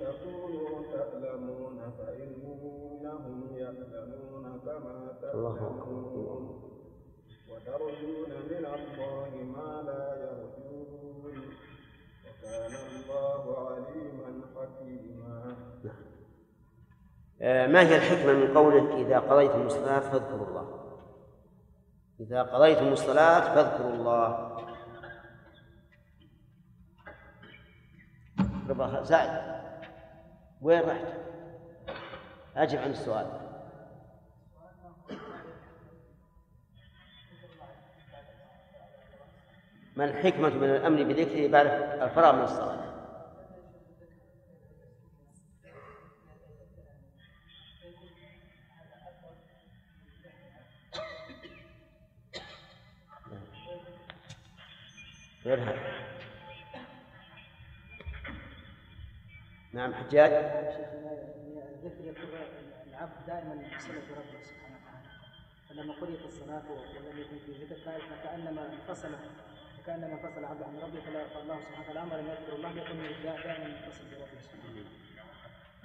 [0.00, 6.63] تكونوا تألمون فإنهم يألمون كما تألمون.
[7.64, 11.36] وترجون من الله ما لا يرجون.
[12.24, 15.56] وكان الله عليما حكيما.
[17.42, 20.80] آه، ما هي الحكمة من قوله إذا قضيتم الصلاة فاذكروا الله؟
[22.20, 24.54] إذا قضيتم الصلاة فاذكروا الله.
[28.68, 29.62] ربا سعد
[30.62, 31.06] وين رحت؟
[32.56, 33.43] أجب عن السؤال.
[39.96, 41.66] ما الحكمة من الأمر بذكره بعد
[42.02, 42.84] الفراغ من الصلاة؟
[55.44, 55.78] غير هذا
[59.72, 60.30] نعم حجاج.
[60.32, 62.24] الذكر يكون
[62.88, 65.08] العبد دائما بصلة بربه سبحانه وتعالى.
[65.68, 67.76] فلما قضيت الصلاة ولم يكن في ذكر
[68.10, 68.68] فكأنما
[69.84, 71.00] فكأنما انفصل عبد عن ربه
[71.34, 74.84] فالله سبحانه وتعالى أمر أن يذكر الله يكون دائما متصل بربه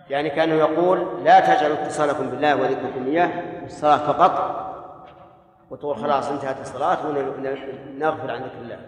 [0.09, 4.65] يعني كانه يقول لا تجعلوا اتصالكم بالله وذكركم إياه الصلاة فقط.
[5.69, 8.79] وتقول خلاص انتهت الصلاة ونغفل عن ذكر الله.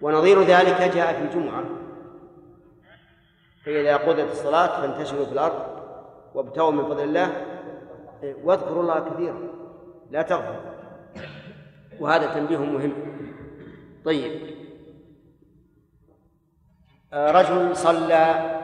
[0.00, 1.64] ونظير ذلك جاء في الجمعة.
[3.64, 5.66] فإذا قضيت الصلاة فانتشروا في الأرض
[6.34, 7.32] وابتغوا من فضل الله.
[8.44, 9.40] واذكروا الله كثيرا.
[10.10, 10.60] لا تغفر.
[12.00, 13.13] وهذا تنبيه مهم.
[14.04, 14.54] طيب.
[17.12, 18.54] آه، رجل صلى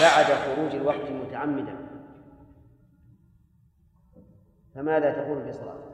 [0.00, 1.76] بعد خروج الوقت متعمدا.
[4.74, 5.88] فماذا تقول في صلاته؟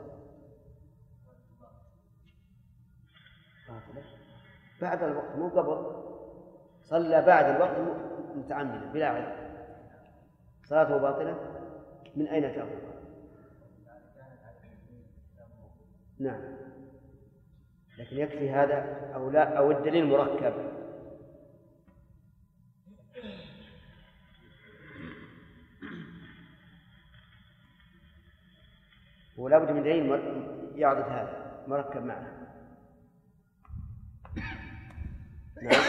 [4.81, 6.05] بعد الوقت مو قبل.
[6.83, 7.77] صلى بعد الوقت
[8.35, 9.49] متعمدا بلا عذر.
[10.63, 11.37] صلاته باطلة؟
[12.15, 12.95] من أين تأخذ؟
[16.19, 16.64] نعم.
[17.97, 20.53] لكن يكفي هذا أو لا أو الدليل مركب.
[29.37, 30.05] ولا بد من دليل
[30.75, 32.45] يعضد هذا مركب معه.
[35.61, 35.81] نعم.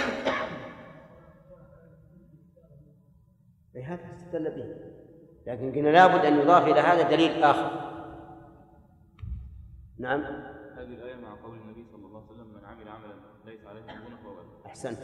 [3.76, 4.76] أي هذا استدل به.
[5.46, 7.96] لكن قلنا لابد أن يضاف إلى هذا دليل آخر.
[9.98, 10.20] نعم.
[10.76, 13.26] هذه الآية مع قول النبي صلى الله عليه وسلم من عمل عملا ليس عليه أمرنا
[13.26, 13.35] فهو
[14.66, 14.98] أحسنت.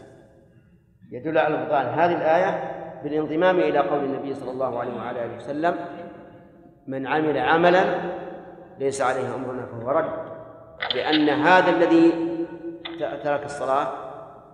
[1.10, 5.76] يدل على البطلان هذه الآية بالانضمام إلى قول النبي صلى الله عليه وعلى آله وسلم
[6.86, 7.84] من عمل عملا
[8.78, 10.10] ليس عليه أمرنا فهو رد.
[10.94, 12.12] لأن هذا الذي
[13.24, 13.88] ترك الصلاة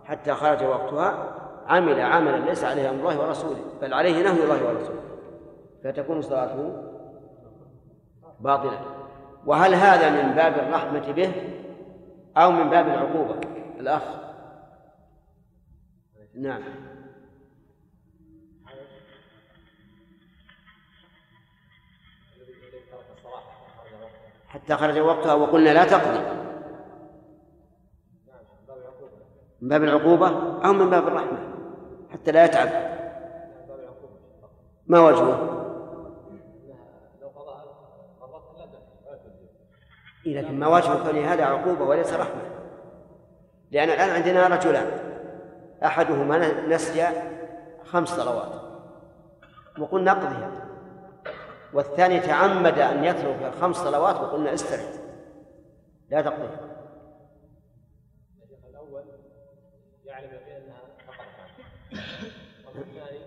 [0.05, 1.35] حتى خرج وقتها
[1.67, 5.03] عمل عملا ليس عليه أمر الله ورسوله بل عليه نهي الله ورسوله.
[5.85, 6.83] فتكون صلاته
[8.41, 8.81] باطلة.
[9.47, 11.33] وهل هذا من باب الرحمة به
[12.37, 14.03] أو من باب العقوبة؟ الأخ.
[16.35, 16.63] نعم.
[24.49, 26.39] حتى خرج وقتها وقلنا لا تقضي.
[29.61, 30.29] من باب العقوبة
[30.65, 31.39] أو من باب الرحمة.
[32.13, 32.69] حتى لا يتعب.
[34.87, 35.55] ما وجهه؟
[40.27, 42.58] إيه لكن ما وجه كون هذا عقوبة وليس رحمة.
[43.71, 44.87] لأن الآن عندنا رجلان.
[45.85, 47.07] أحدهما نسي
[47.85, 48.63] خمس صلوات.
[49.79, 50.69] وقلنا نقضيها.
[51.73, 55.09] والثاني تعمد أن يترك الخمس صلوات وقلنا استرد.
[56.11, 56.49] لا تقضي
[58.71, 59.05] الأول
[60.05, 63.21] يعلم بأنها فقط والثاني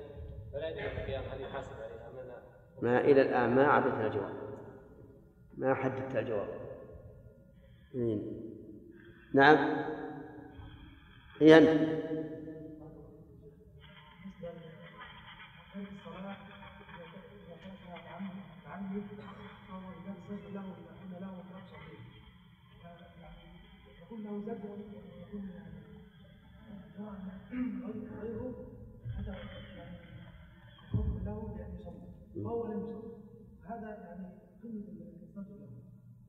[0.53, 2.41] فلا يدري القيام هل يحاسب عليها
[2.81, 4.33] ما إلى الآن ما عدتنا الجواب.
[5.57, 6.47] ما حددت الجواب.
[9.33, 9.85] نعم.
[11.41, 12.01] هي أنت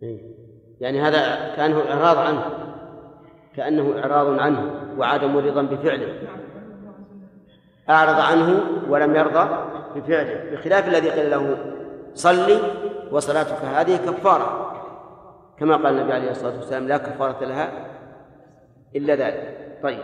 [0.03, 0.21] إيه.
[0.81, 2.82] يعني هذا كأنه إعراض عنه.
[3.57, 6.19] كأنه إعراض عنه وعدم رضا بفعله.
[7.91, 9.49] أعرض عنه ولم يرضى
[9.97, 10.51] بفعله.
[10.53, 11.75] بخلاف الذي قيل له
[12.15, 12.61] صلي
[13.11, 14.69] وصلاتك هذه كفارة.
[15.59, 17.73] كما قال النبي عليه الصلاة والسلام لا كفارة لها
[18.97, 19.79] إلا ذلك.
[19.83, 20.03] طيب.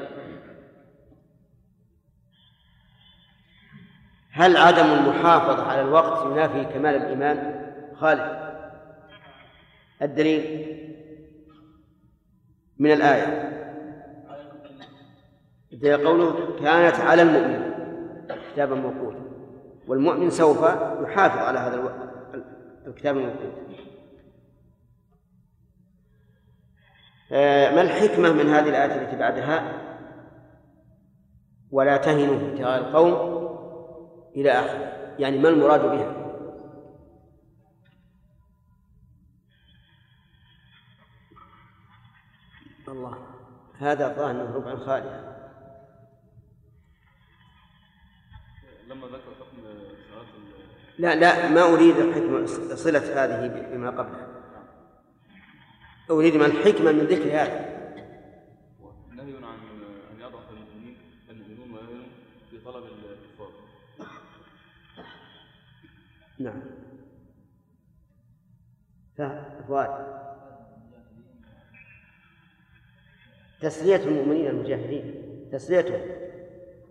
[4.32, 7.68] هل عدم المحافظة على الوقت ينافي كمال الإيمان؟
[8.00, 8.48] خالد.
[10.02, 10.78] الدليل
[12.79, 13.49] من الآية.
[15.83, 17.69] قوله كانت على المؤمن
[18.53, 19.21] كتابا موقوتا
[19.88, 20.62] والمؤمن سوف
[21.03, 22.09] يحافظ على هذا
[22.87, 23.53] الكتاب الموقوت.
[27.33, 29.73] آه، ما الحكمة من هذه الآية التي بعدها؟
[31.71, 33.38] ولا تهنوا في ابتغاء القوم
[34.37, 34.93] إلى آخره.
[35.19, 36.28] يعني ما المراد بها؟
[42.92, 43.27] الله.
[43.79, 45.35] هذا ظاهر ربع خالي
[48.88, 50.27] لما ذكر حكم صلاة
[50.98, 52.46] لا لا ما أريد الحكمة
[52.77, 54.29] صلة هذه بما قبلها
[56.11, 57.79] أريد ما الحكمة من ذكر هذا.
[59.12, 59.59] نهي عن
[60.12, 60.96] أن يضعف المؤمنين
[61.31, 62.07] المؤمنون ويهنوا
[62.51, 63.51] في طلب الكفار.
[66.38, 66.62] نعم.
[69.68, 70.28] فؤاد
[73.62, 75.14] تسلية المؤمنين المجاهدين
[75.53, 76.01] تسليتهم.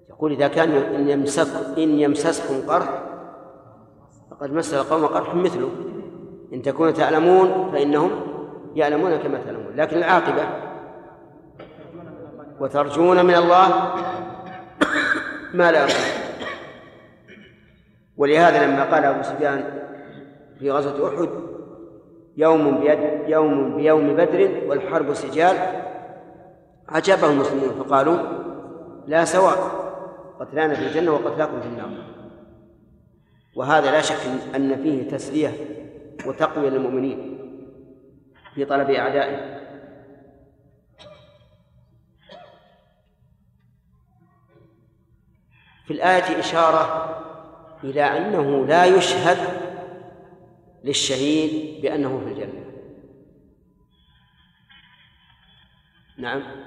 [0.10, 3.04] يقول إذا كان إن يمسك إن يمسسكم قرح
[4.32, 5.70] فقد مس القوم قرح مثله.
[6.54, 8.12] إن تكونوا تعلمون فإنهم
[8.76, 9.76] يعلمون كما تعلمون.
[9.76, 10.48] لكن العاقبة
[12.60, 13.94] وترجون من الله
[15.54, 15.88] ما لا
[18.18, 19.64] ولهذا لما قال أبو سفيان
[20.60, 21.30] في غزوة أحد
[22.38, 25.58] يوم بيد يوم بيوم بدر والحرب سجال
[26.90, 28.18] عجبه المسلمون فقالوا
[29.08, 29.58] لا سواء
[30.40, 31.90] قتلانا في الجنة وقتلاكم في النار.
[33.56, 34.20] وهذا لا شك
[34.56, 35.52] أن فيه تسلية
[36.26, 37.38] وتقوية للمؤمنين
[38.56, 39.58] في طلب أعدائهم
[45.86, 47.14] في الآية إشارة
[47.84, 49.38] إلى أنه لا يشهد
[50.84, 52.64] للشهيد بأنه في الجنة.
[56.18, 56.67] نعم.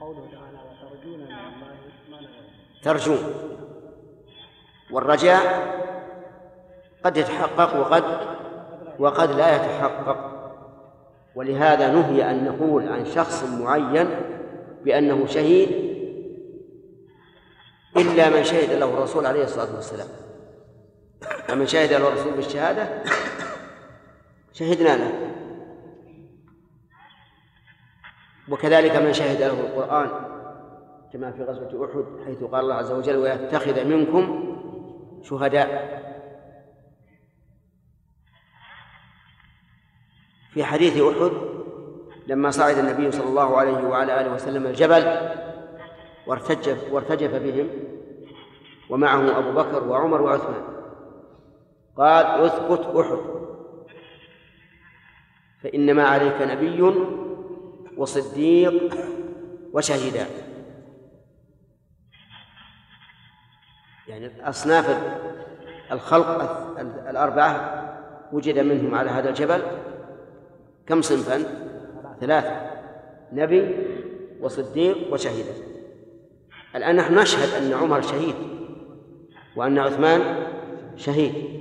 [0.00, 1.76] قوله تعالى وترجون من الله
[2.10, 2.28] ما لا
[2.82, 3.34] ترجون.
[4.90, 5.42] والرجاء
[7.04, 8.04] قد يتحقق وقد
[8.98, 10.30] وقد لا يتحقق.
[11.34, 14.08] ولهذا نهي أن نقول عن شخص معين
[14.84, 15.68] بأنه شهيد
[17.96, 20.08] إلا من شهد له الرسول عليه الصلاة والسلام.
[21.48, 23.02] فمن شهد له الرسول بالشهادة
[24.52, 25.12] شهدنا له.
[28.50, 30.10] وكذلك من شهد له القرآن
[31.12, 34.56] كما في غزوة أحد حيث قال الله عز وجل ويتخذ منكم
[35.22, 36.00] شهداء.
[40.52, 41.32] في حديث أحد
[42.26, 45.30] لما صعد النبي صلى الله عليه وعلى آله وسلم الجبل
[46.26, 47.68] وارتجف وارتجف بهم
[48.90, 50.62] ومعه أبو بكر وعمر وعثمان
[51.96, 53.18] قال اثبت أحد
[55.62, 56.80] فإنما عليك نبي
[58.00, 58.94] وصديق
[59.72, 60.26] وشهيدان
[64.08, 65.00] يعني أصناف
[65.92, 66.40] الخلق
[67.08, 67.80] الأربعة
[68.32, 69.62] وجد منهم على هذا الجبل
[70.86, 71.42] كم صنفا؟
[72.20, 72.70] ثلاثة.
[73.32, 73.76] نبي
[74.40, 75.54] وصديق وشهيدان
[76.76, 78.34] الآن نحن نشهد أن عمر شهيد
[79.56, 80.46] وأن عثمان
[80.96, 81.60] شهيد.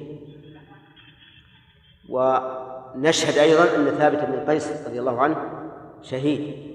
[2.09, 5.58] ونشهد أيضا أن ثابت بن قيس رضي الله عنه
[6.01, 6.69] شهيد.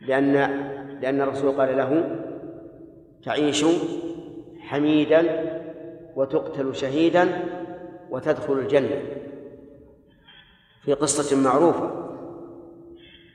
[0.00, 0.32] لأن
[1.00, 2.20] لأن الرسول قال له
[3.24, 3.64] تعيش
[4.60, 5.50] حميدا
[6.16, 7.42] وتقتل شهيدا
[8.10, 9.02] وتدخل الجنة.
[10.82, 11.90] في قصة معروفة.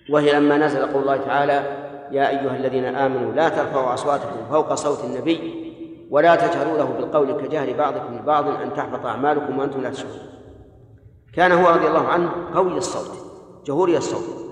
[0.10, 1.54] وهي لما نزل قول الله تعالى
[2.12, 5.66] يا أيها الذين آمنوا لا ترفعوا أصواتكم فوق صوت النبي
[6.10, 10.20] ولا تجهروا له بالقول كجهر بعضكم لبعض أن تحبط أعمالكم وأنتم لا تشعرون.
[11.34, 13.25] كان هو رضي الله عنه قوي الصوت.
[13.66, 14.46] جهوري الصوت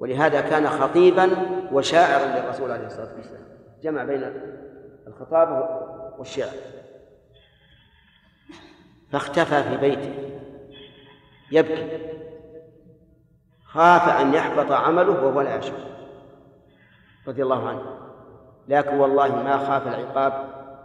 [0.00, 1.30] ولهذا كان خطيبا
[1.72, 3.48] وشاعرا للرسول عليه الصلاة والسلام.
[3.82, 4.32] جمع بين
[5.06, 5.68] الخطاب
[6.18, 6.54] والشعر.
[9.12, 10.14] فاختفى في بيته.
[11.52, 11.98] يبكي.
[13.64, 15.78] خاف أن يحبط عمله وهو لا يشعر.
[17.28, 17.98] رضي الله عنه.
[18.68, 20.32] لكن والله ما خاف العقاب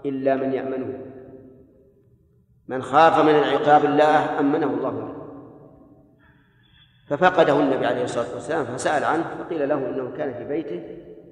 [0.06, 1.06] إلا من يأمنه.
[2.68, 5.22] من خاف من العقاب الله أمنه الله منه
[7.14, 10.82] ففقده النبي عليه الصلاة والسلام فسأل عنه فقيل له إنه كان في بيته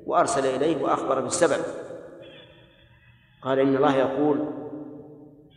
[0.06, 1.64] وأرسل إليه وأخبر بالسبب
[3.42, 4.46] قال إن الله يقول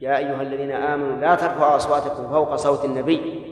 [0.00, 3.44] يا أيها الذين آمنوا لا ترفعوا أصواتكم فوق صوت النبي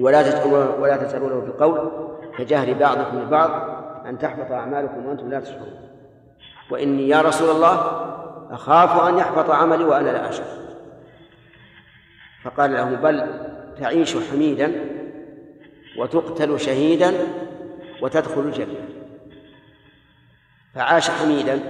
[0.00, 0.44] ولا
[0.80, 1.90] ولا تجهروا له بالقول
[2.38, 3.50] كجهر بعضكم لبعض
[4.06, 5.80] أن تحبط أعمالكم وأنتم لا تشعرون.
[6.70, 7.74] وإني يا رسول الله
[8.50, 10.46] أخاف أن يحبط عملي وأنا لا أشعر.
[12.44, 13.26] فقال له بل
[13.80, 14.95] تعيش حميدا
[15.98, 17.12] وتقتل شهيدا
[18.02, 18.88] وتدخل الجنة.
[20.74, 21.60] فعاش حميدا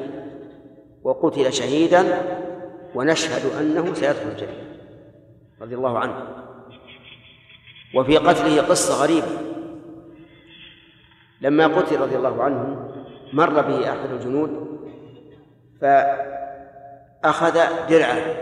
[1.02, 2.22] وقتل شهيدا
[2.94, 4.78] ونشهد أنه سيدخل الجنة
[5.60, 6.28] رضي الله عنه.
[7.94, 9.38] وفي قتله قصة غريبة.
[11.40, 12.90] لما قتل رضي الله عنه
[13.32, 14.80] مر به أحد الجنود
[15.80, 17.54] فأخذ
[17.88, 18.36] درعه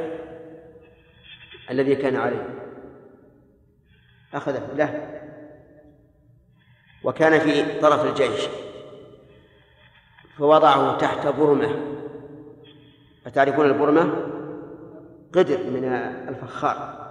[1.70, 2.48] الذي كان عليه.
[4.34, 5.20] أخذه له.
[7.04, 8.48] وكان في طرف الجيش.
[10.38, 11.76] فوضعه تحت برمة.
[13.26, 14.14] أتعرفون البرمة؟
[15.34, 15.84] قدر من
[16.28, 17.04] الفخار.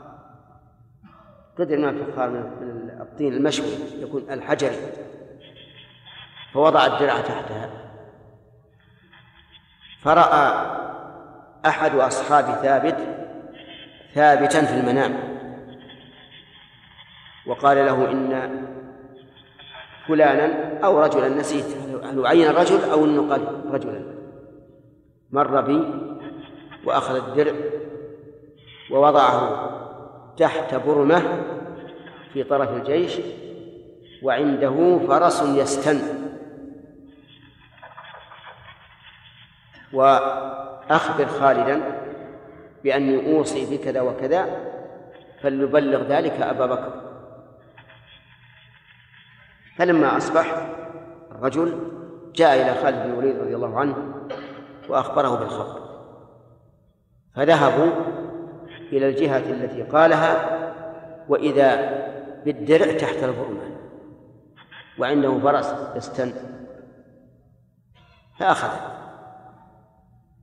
[1.59, 4.75] قدر من الفخار من الطين المشوي يكون الحجري.
[6.53, 7.69] فوضع الدرع تحتها.
[10.01, 10.77] فرأى
[11.65, 12.97] أحد أصحاب ثابت
[14.13, 15.33] ثابتا في المنام.
[17.45, 18.73] وقال له إن
[20.07, 21.77] فلانا أو رجلا نسيت.
[22.03, 23.41] هل عين الرجل أو قال
[23.71, 24.01] رجلا؟
[25.31, 25.81] مر بي
[26.85, 27.53] وأخذ الدرع
[28.91, 29.69] ووضعه
[30.37, 31.21] تحت برمة
[32.33, 33.19] في طرف الجيش
[34.23, 35.99] وعنده فرس يستن.
[39.93, 41.81] وأخبر خالدا
[42.83, 44.45] بأني أوصي بكذا وكذا
[45.41, 47.02] فليبلغ ذلك أبا بكر.
[49.77, 50.67] فلما أصبح
[51.31, 51.79] الرجل
[52.35, 53.95] جاء إلى خالد بن الوليد رضي الله عنه
[54.89, 55.81] وأخبره بالخبر.
[57.35, 57.91] فذهبوا
[58.91, 60.59] إلى الجهة التي قالها
[61.29, 62.03] وإذا
[62.45, 63.61] بالدرع تحت البرمة
[64.99, 66.33] وعنده فرس يستن
[68.39, 68.93] فأخذه.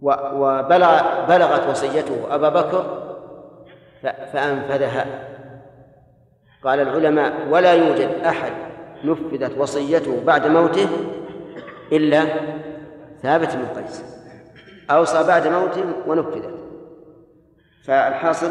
[0.00, 3.14] وبلغ بلغت وصيته أبا بكر
[4.02, 5.06] فأنفذها.
[6.64, 8.69] قال العلماء ولا يوجد أحد
[9.04, 10.88] نفذت وصيته بعد موته
[11.92, 12.24] إلا
[13.22, 14.04] ثابت بن قيس.
[14.90, 16.54] أوصى بعد موته ونفذت.
[17.84, 18.50] فالحاصل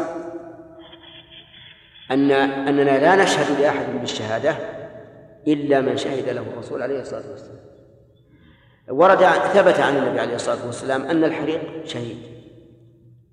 [2.10, 4.54] أن أننا لا نشهد لأحد بالشهادة
[5.48, 7.60] إلا من شهد له الرسول عليه الصلاة والسلام.
[8.90, 12.16] ورد ثبت عن النبي عليه الصلاة والسلام أن الحريق شهيد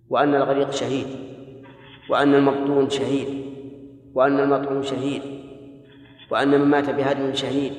[0.09, 1.07] وأن الغريق شهيد
[2.09, 3.45] وأن المبطون شهيد
[4.13, 5.21] وأن المطعون شهيد
[6.31, 7.73] وأن من مات بهدم شهيد.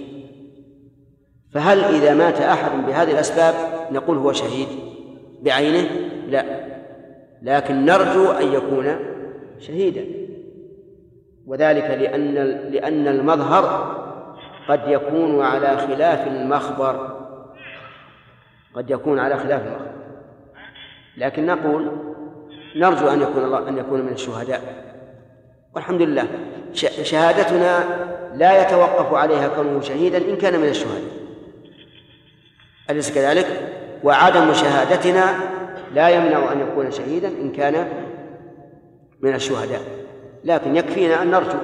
[1.55, 3.55] فهل إذا مات أحد بهذه الأسباب
[3.93, 4.69] نقول هو شهيد؟
[5.43, 5.89] بعينه؟
[6.29, 6.45] لا.
[7.43, 8.97] لكن نرجو أن يكون
[9.59, 10.05] شهيدا.
[11.47, 12.35] وذلك لأن
[12.73, 13.95] لأن المظهر
[14.69, 17.19] قد يكون على خلاف المخبر.
[18.75, 19.93] قد يكون على خلاف المخبر.
[21.17, 21.91] لكن نقول
[22.77, 24.63] نرجو أن يكون الله أن يكون من الشهداء.
[25.75, 26.29] والحمد لله.
[27.03, 27.85] شهادتنا
[28.35, 31.19] لا يتوقف عليها كونه شهيدا إن كان من الشهداء.
[32.91, 35.35] أليس كذلك؟ وعدم شهادتنا
[35.95, 37.89] لا يمنع أن يكون شهيدا إن كان
[39.21, 39.81] من الشهداء.
[40.45, 41.59] لكن يكفينا أن نرجو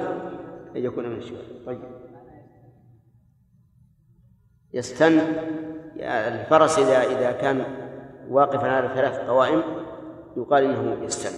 [0.75, 1.65] أن يكون من الشهداء.
[1.65, 1.79] طيب.
[4.73, 5.21] يستن
[5.99, 7.65] الفرس إذا إذا كان
[8.29, 9.63] واقفا على ثلاث قوائم
[10.37, 11.31] يقال إنه يستن.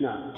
[0.00, 0.32] نعم.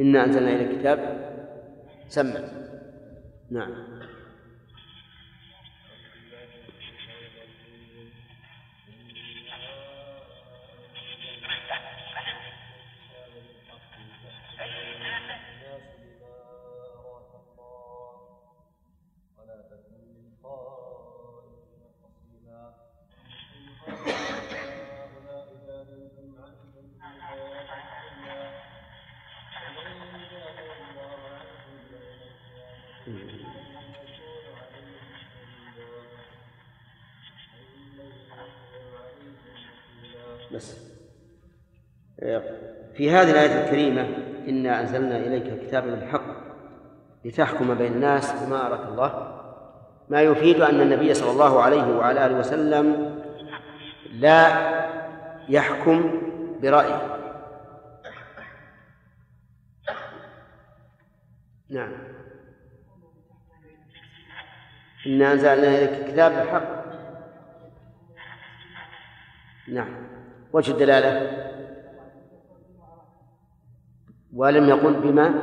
[0.00, 0.98] إنا أنزلنا إلى الكتاب
[2.08, 2.40] سمع
[3.50, 3.70] نعم.
[40.60, 40.76] بس
[42.94, 44.08] في هذه الآية الكريمة
[44.48, 46.24] إنا أنزلنا إليك كتابا بالحق
[47.24, 49.40] لتحكم بين الناس بما أراك الله.
[50.08, 53.18] ما يفيد أن النبي صلى الله عليه وعلى آله وسلم
[54.12, 54.46] لا
[55.48, 56.22] يحكم
[56.62, 57.16] برأيه.
[61.70, 61.92] نعم.
[65.06, 66.80] إنا أنزلنا إليك كتاب بالحق.
[69.68, 70.09] نعم.
[70.52, 71.40] وجه الدلالة؟
[74.34, 75.34] ولم يقل بما؟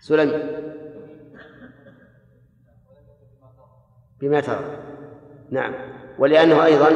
[0.00, 0.58] سلم
[4.20, 4.64] بما ترى.
[5.50, 5.74] نعم.
[6.18, 6.90] ولأنه أيضا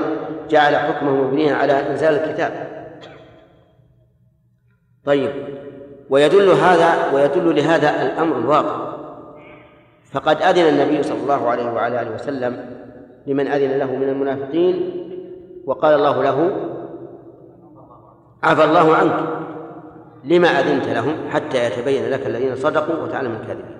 [0.49, 2.73] جعل حكمه مبنيا على إنزال الكتاب.
[5.05, 5.33] طيب.
[6.11, 8.92] ويدل هذا ويدل لهذا الأمر الواقع.
[10.13, 12.67] فقد أذن النبي صلى الله عليه وعلى آله وسلم
[13.27, 14.91] لمن أذن له من المنافقين
[15.67, 16.51] وقال الله له
[18.43, 19.43] عفى الله عنك
[20.25, 23.79] لما أذنت لهم حتى يتبين لك الذين صدقوا وتعلم الكاذبين.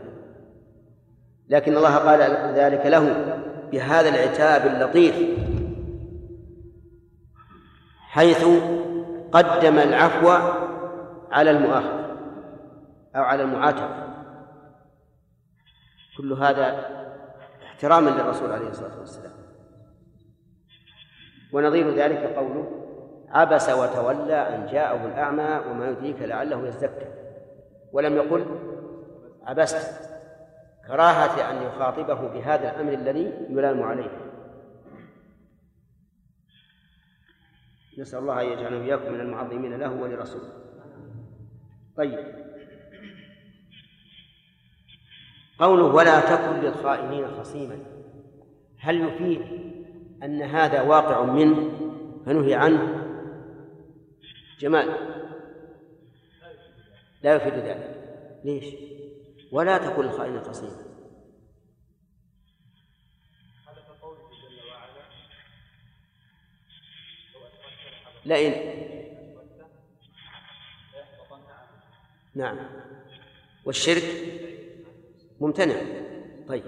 [1.49, 2.21] لكن الله قال
[2.55, 3.37] ذلك له
[3.73, 5.15] بهذا العتاب اللطيف
[8.09, 8.47] حيث
[9.33, 10.31] قدم العفو
[11.31, 12.17] على المؤاخذة
[13.17, 14.12] أو على المعاتبة.
[16.17, 16.91] كل هذا
[17.63, 19.33] احتراما للرسول عليه الصلاة والسلام.
[21.53, 22.79] ونظير ذلك قوله
[23.29, 27.07] عبس وتولى أن جاءه الأعمى وما يدريك لعله يزكى
[27.93, 28.47] ولم يقل
[29.43, 30.13] عبست
[30.87, 34.11] كراهة أن يخاطبه بهذا الأمر الذي يلام عليه.
[37.99, 40.53] نسأل الله أن يجعلنا وإياكم من المعظمين له ولرسوله.
[41.97, 42.52] طيب.
[45.63, 47.79] قوله ولا تكن للخائنين خصيما.
[48.79, 49.43] هل يفيد
[50.23, 51.71] أن هذا واقع منه؟
[52.27, 53.07] فنهي عنه.
[54.59, 54.89] جمال.
[57.23, 58.03] لا يفيد ذلك.
[58.45, 58.75] ليش؟
[59.53, 60.77] ولا تكن الخائن خصيما.
[68.25, 68.83] لئن.
[72.35, 72.59] نعم.
[73.65, 74.33] والشرك؟
[75.43, 75.75] ممتنع.
[76.49, 76.63] طيب.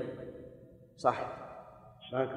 [0.96, 1.26] صح.
[2.10, 2.28] فيك.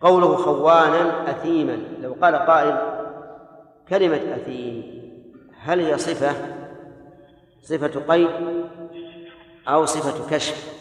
[0.00, 1.76] قوله خوانا أثيما.
[2.00, 2.78] لو قال قائل
[3.88, 5.00] كلمة أثيم
[5.58, 6.34] هل هي صفة؟
[7.62, 8.30] صفة قيد
[9.68, 10.80] أو صفة كشف؟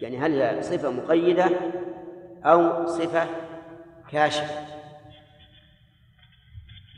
[0.00, 1.50] يعني هل هي صفة مقيدة
[2.44, 3.26] أو صفة
[4.10, 4.66] كاشفة؟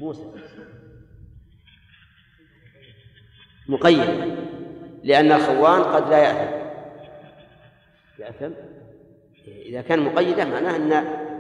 [0.01, 0.25] موسى.
[3.71, 4.35] مقيد
[5.05, 6.61] لأن الخوان قد لا يأثم.
[8.19, 8.51] يأثم؟
[9.47, 10.93] إذا كان مقيدة معناه أن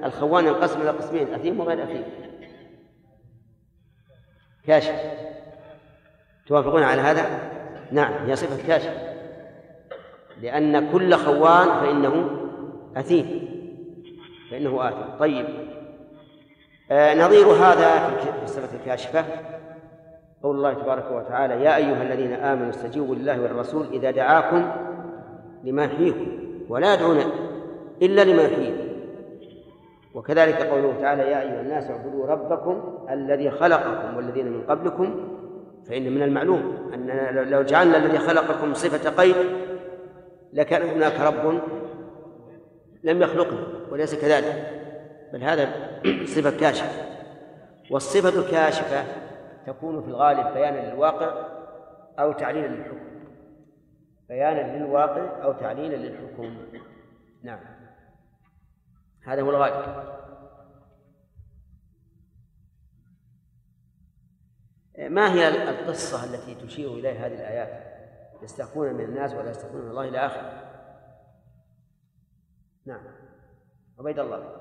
[0.05, 2.03] الخوان ينقسم إلى قسمين أثيم وغير أثيم
[4.67, 4.95] كاشف.
[6.47, 7.51] توافقون على هذا؟
[7.93, 8.95] نعم هي صفة كاشف.
[10.43, 12.31] لأن كل خوان فإنه
[12.97, 13.49] أثيم
[14.51, 15.19] فإنه آثم.
[15.19, 15.47] طيب.
[16.91, 19.25] آه نظير هذا في الصفة الكاشفة.
[20.43, 24.71] قول الله تبارك وتعالى يا أيها الذين آمنوا استجيبوا لله والرسول إذا دعاكم
[25.65, 26.27] لما يحييكم
[26.69, 27.19] ولا يدعون
[28.03, 28.91] إلا لما يحييكم
[30.15, 35.15] وكذلك قوله تعالى يا أيها الناس اعبدوا ربكم الذي خلقكم والذين من قبلكم
[35.89, 39.37] فإن من المعلوم أننا لو جعلنا الذي خلقكم صفة قيد
[40.53, 41.61] لكان هناك رب
[43.05, 44.81] لم يخلقنا وليس كذلك
[45.33, 45.69] بل هذا
[46.35, 46.89] صفة كاشفة.
[47.91, 49.05] والصفة الكاشفة
[49.67, 51.47] تكون في الغالب بيانا للواقع
[52.19, 53.11] أو تعليلا للحكم.
[54.29, 56.57] بيانا للواقع أو تعليلا للحكم.
[57.43, 57.61] نعم.
[59.25, 60.11] هذا هو الغالب.
[64.99, 67.91] ما هي القصة التي تشير إليها هذه الآيات؟
[68.43, 70.71] يستخفون من الناس ولا يستخفون من الله إلى آخره
[72.87, 73.01] نعم.
[73.99, 74.60] عبيد الله.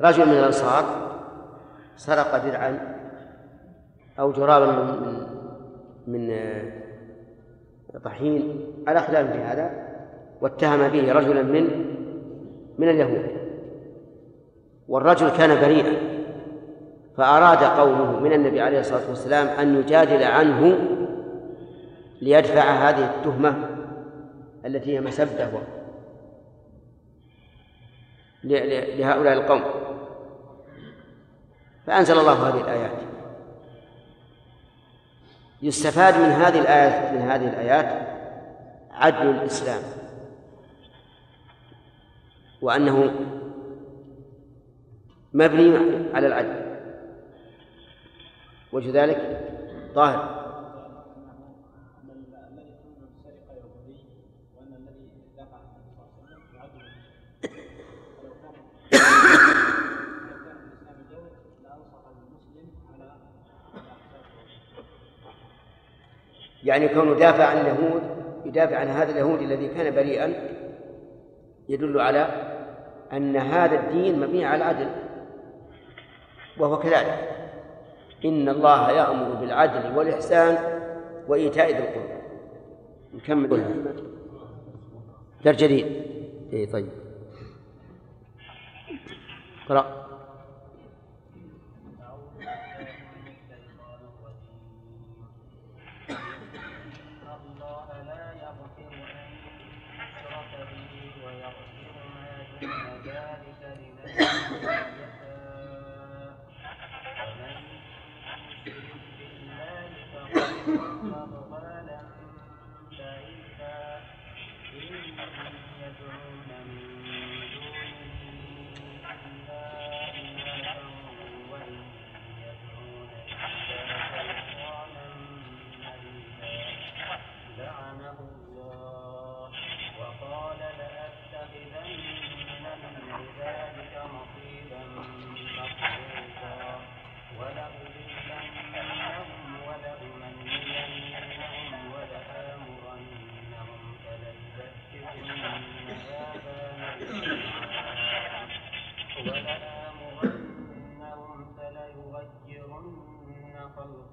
[0.00, 0.84] رجل من الأنصار
[1.96, 2.96] سرق درعا
[4.18, 5.26] أو جرابا من
[6.06, 6.36] من
[8.04, 8.66] طحين.
[8.86, 9.70] على خلاف هذا
[10.40, 11.64] واتهم به رجلا من
[12.78, 13.30] من اليهود.
[14.88, 15.92] والرجل كان بريئا
[17.16, 20.78] فأراد قومه من النبي عليه الصلاة والسلام أن يجادل عنه
[22.22, 23.54] ليدفع هذه التهمة
[24.66, 25.50] التي هي مسبة
[28.44, 29.85] لهؤلاء القوم.
[31.86, 32.92] فأنزل الله هذه الآيات.
[35.62, 38.08] يستفاد من هذه الآيات من هذه الآيات
[38.90, 39.82] عدل الإسلام.
[42.62, 43.14] وأنه
[45.34, 45.76] مبني
[46.14, 46.66] على العدل.
[48.72, 49.40] وجه ذلك
[49.94, 50.35] ظاهر
[66.66, 68.02] يعني كونه دافع عن اليهود
[68.44, 70.34] يدافع عن هذا اليهودي الذي كان بريئا
[71.68, 72.28] يدل على
[73.12, 74.88] أن هذا الدين مبني على العدل.
[76.58, 77.28] وهو كذلك.
[78.24, 80.58] إن الله يأمر بالعدل والإحسان
[81.28, 82.22] وإيتاء ذي القربى.
[83.14, 83.84] نكمل.
[85.44, 85.86] درس جديد.
[86.52, 86.88] إيه طيب.
[89.66, 90.05] اقرأ.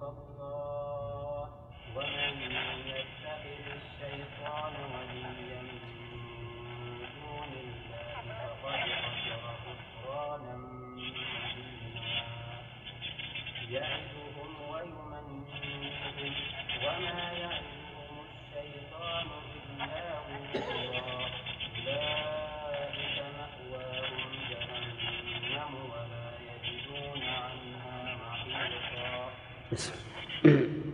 [0.03, 0.42] الله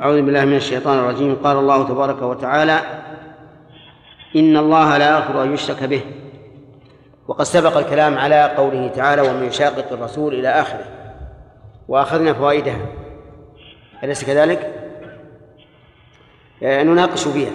[0.01, 1.35] أعوذ بالله من الشيطان الرجيم.
[1.35, 2.79] قال الله تبارك وتعالى
[4.35, 6.01] إن الله لا يغفر أن يشرك به.
[7.27, 10.85] وقد سبق الكلام على قوله تعالى ومن يشاقق الرسول إلى آخره.
[11.87, 12.85] وأخذنا فوائدها.
[14.03, 14.73] أليس كذلك؟
[16.63, 17.53] آه، نناقش فيها.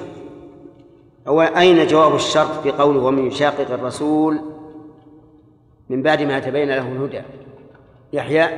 [1.28, 4.40] أولا أين جواب الشرط في قوله ومن يشاقق الرسول
[5.90, 7.22] من بعد ما تبين له الهدى.
[8.12, 8.49] يحيى؟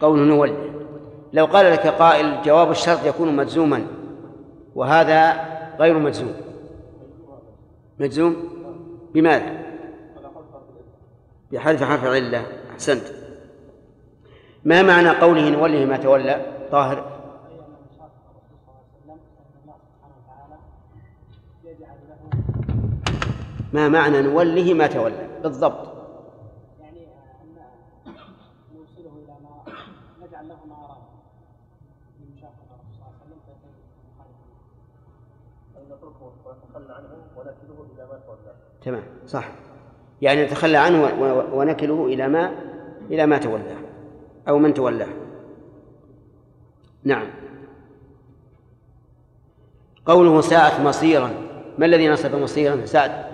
[0.00, 0.69] قول نولي.
[1.32, 3.86] لو قال لك قائل جواب الشرط يكون مجزوما
[4.74, 5.32] وهذا
[5.78, 6.34] غير مجزوم.
[7.98, 8.36] مجزوم؟
[9.14, 9.60] بماذا؟
[11.52, 13.02] بحذف حرف العلة أحسنت.
[14.64, 17.20] ما معنى قوله نوله ما تولى؟ طاهر.
[23.72, 25.89] ما معنى نوله ما تولى؟ بالضبط.
[38.82, 39.48] تمام صح.
[40.22, 41.02] يعني نتخلى عنه
[41.52, 42.52] ونكله إلى ما
[43.10, 43.76] إلى ما تولاه
[44.48, 45.08] أو من تولاه.
[47.04, 47.26] نعم.
[50.06, 51.30] قوله ساءت مصيرا.
[51.78, 53.30] ما الذي نصب مصيرا؟ سعد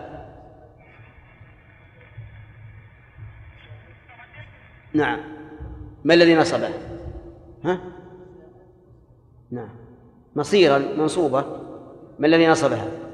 [4.94, 5.20] نعم.
[6.04, 6.70] ما الذي نصبه؟
[7.64, 7.80] ها؟
[9.50, 9.70] نعم.
[10.36, 11.44] مصيرا منصوبة.
[12.18, 13.05] ما الذي نصبها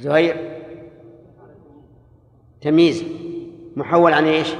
[0.00, 0.60] زهير.
[2.60, 3.04] تمييز.
[3.76, 4.54] محول عن إيش؟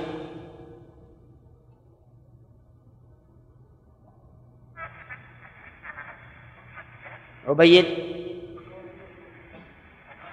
[7.48, 7.84] عبيد.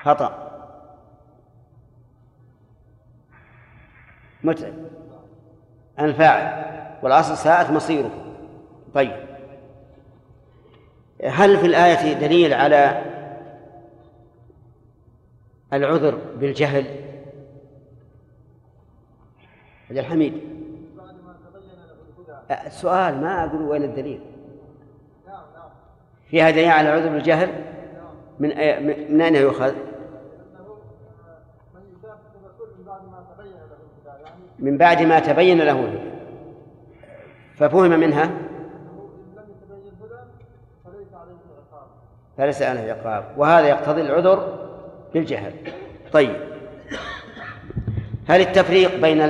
[0.01, 0.47] خطأ.
[4.43, 4.73] متعب.
[5.99, 6.67] الفاعل.
[7.03, 8.35] والأصل ساءت مصيره.
[8.93, 9.27] طيب.
[11.23, 13.16] هل في الآية دليل على
[15.73, 16.85] العذر بالجهل.
[19.89, 20.33] عبد الحميد.
[22.65, 24.21] السؤال ما أقول وين الدليل.
[26.29, 27.49] فيها دليل على العذر بالجهل؟
[28.39, 28.49] من
[29.11, 29.73] من أين يؤخذ؟
[34.59, 36.11] من بعد ما تبين له الهدى.
[37.55, 38.31] ففهم منها؟
[42.37, 44.66] فليس عليه عقاب وهذا يقتضي العذر
[45.13, 45.53] بالجهل
[46.13, 46.35] طيب.
[48.27, 49.21] هل التفريق بين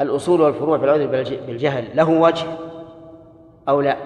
[0.00, 1.06] الأصول والفروع في العذر
[1.46, 2.46] بالجهل له وجه
[3.68, 3.96] أو لا؟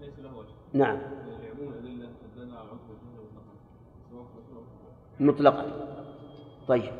[0.00, 0.98] ليس له وجه نعم.
[5.20, 5.64] مطلقا.
[6.68, 6.92] طيب.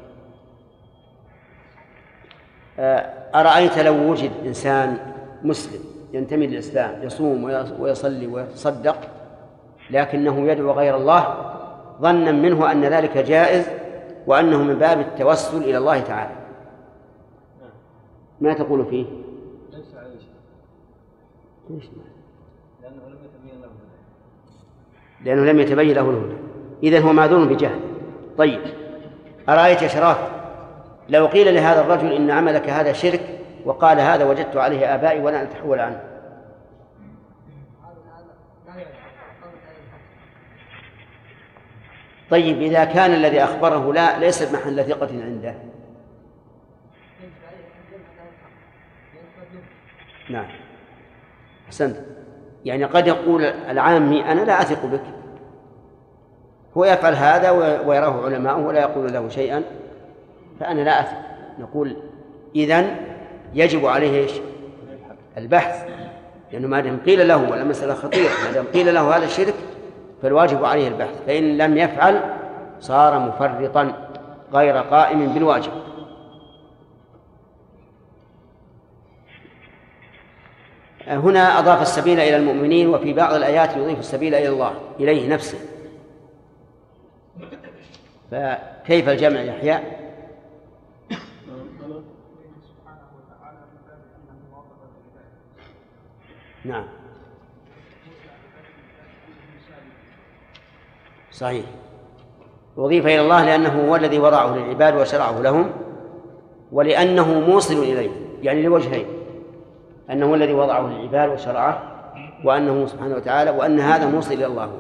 [2.78, 2.98] آه،
[3.40, 4.98] أرأيت لو وجد إنسان
[5.42, 5.80] مسلم
[6.12, 8.96] ينتمي للإسلام يصوم ويص- ويصلي ويتصدق
[9.90, 11.53] لكنه يدعو غير الله؟
[12.03, 13.66] ظنا منه أن ذلك جائز
[14.26, 16.34] وأنه من باب التوسل إلى الله تعالى.
[18.40, 19.05] ما تقول فيه؟
[19.72, 20.16] ليس عليه
[21.70, 21.84] ليش؟
[22.82, 26.36] لأنه لم يتبين له هذا لأنه لم يتبين له الهدى.
[26.82, 27.80] إذا هو معذور بجهل.
[28.38, 28.61] طيب
[29.48, 30.18] أرأيت يا شراف
[31.09, 35.80] لو قيل لهذا الرجل إن عملك هذا شرك وقال هذا وجدت عليه آبائي ولا أتحول
[35.80, 36.11] عنه؟
[42.33, 45.55] طيب إذا كان الذي أخبره لا ليس محل ثقة عنده.
[50.30, 50.47] نعم.
[51.66, 51.97] أحسنت.
[52.64, 55.03] يعني قد يقول العامي أنا لا أثق بك.
[56.76, 57.51] هو يفعل هذا
[57.87, 59.62] ويراه علماؤه ولا يقول له شيئا
[60.61, 61.16] فأنا لا أثق.
[61.59, 61.97] نقول
[62.57, 62.97] إذن
[63.55, 64.33] يجب عليه إيش؟
[65.39, 65.89] البحث.
[66.53, 69.55] لأنه ما دام قيل له والمسألة خطيرة ما دام قيل له هذا الشرك
[70.23, 71.23] فالواجب عليه البحث.
[71.27, 72.20] فإن لم يفعل
[72.81, 74.09] صار مفرطا
[74.53, 75.73] غير قائم بالواجب.
[81.07, 85.59] هنا أضاف السبيل إلى المؤمنين وفي بعض الآيات يضيف السبيل إلى الله إليه نفسه.
[88.31, 89.81] فكيف الجمع يحيى؟
[96.64, 97.01] نعم.
[101.33, 101.64] صحيح.
[102.78, 105.70] أضيف إلى الله لأنه هو الذي وضعه للعباد وشرعه لهم
[106.72, 108.11] ولأنه موصل إليه
[108.43, 109.07] يعني لوجهين
[110.11, 111.83] أنه هو الذي وضعه للعباد وشرعه
[112.45, 114.70] وأنه سبحانه وتعالى وأن هذا موصل إلى الله.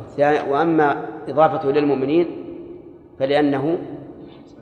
[0.48, 0.96] وأما
[1.28, 2.26] إضافته إلى المؤمنين
[3.18, 3.78] فلأنه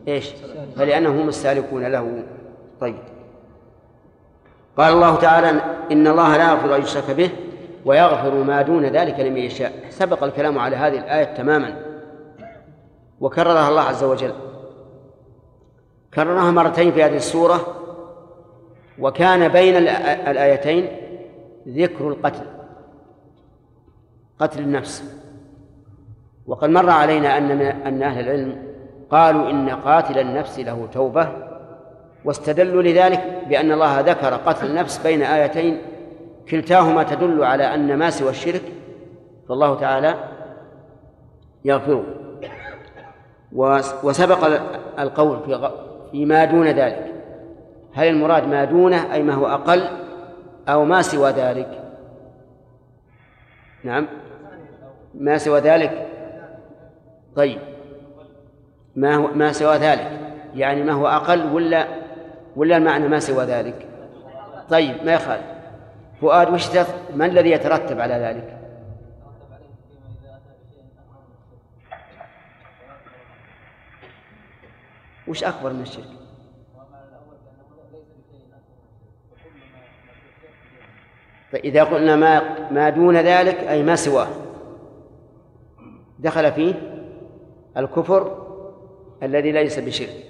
[0.08, 0.30] إيش؟
[0.76, 2.22] فلأنهم هم السالكون له.
[2.80, 2.96] طيب.
[4.78, 5.60] قال الله تعالى
[5.92, 7.30] إن الله لا يغفر أن يشرك به
[7.84, 9.72] ويغفر ما دون ذلك لمن يشاء.
[9.88, 11.76] سبق الكلام على هذه الآية تماما.
[13.20, 14.32] وكررها الله عز وجل.
[16.14, 17.76] كررها مرتين في هذه السورة.
[18.98, 20.88] وكان بين الآ- الآيتين
[21.68, 22.46] ذكر القتل.
[24.38, 25.14] قتل النفس.
[26.46, 28.62] وقد مر علينا أن أن أهل العلم
[29.10, 31.28] قالوا إن قاتل النفس له توبة.
[32.24, 35.80] واستدلوا لذلك بأن الله ذكر قتل النفس بين آيتين
[36.50, 38.62] كلتاهما تدل على أن ما سوى الشرك
[39.48, 40.14] فالله تعالى
[41.64, 42.04] يغفره.
[43.52, 44.60] وس- وسبق ال-
[44.98, 45.70] القول في
[46.10, 47.14] فيما دون ذلك.
[47.94, 49.88] هل المراد ما دونه أي ما هو أقل
[50.68, 51.84] أو ما سوى ذلك؟
[53.84, 54.06] نعم.
[55.14, 56.06] ما سوى ذلك؟
[57.36, 57.58] طيب.
[58.96, 60.10] ما هو ما سوى ذلك؟
[60.54, 61.86] يعني ما هو أقل ولا
[62.56, 63.86] ولا المعنى ما سوى ذلك؟
[64.68, 65.59] طيب ما يخالف.
[66.20, 66.76] فؤاد وش.
[67.14, 68.60] ما الذي يترتب على ذلك؟
[75.28, 76.04] وش أكبر من الشرك؟
[81.52, 84.28] فإذا قلنا ما ما دون ذلك أي ما سواه
[86.18, 86.74] دخل فيه
[87.76, 88.46] الكفر
[89.22, 90.24] الذي ليس بشرك.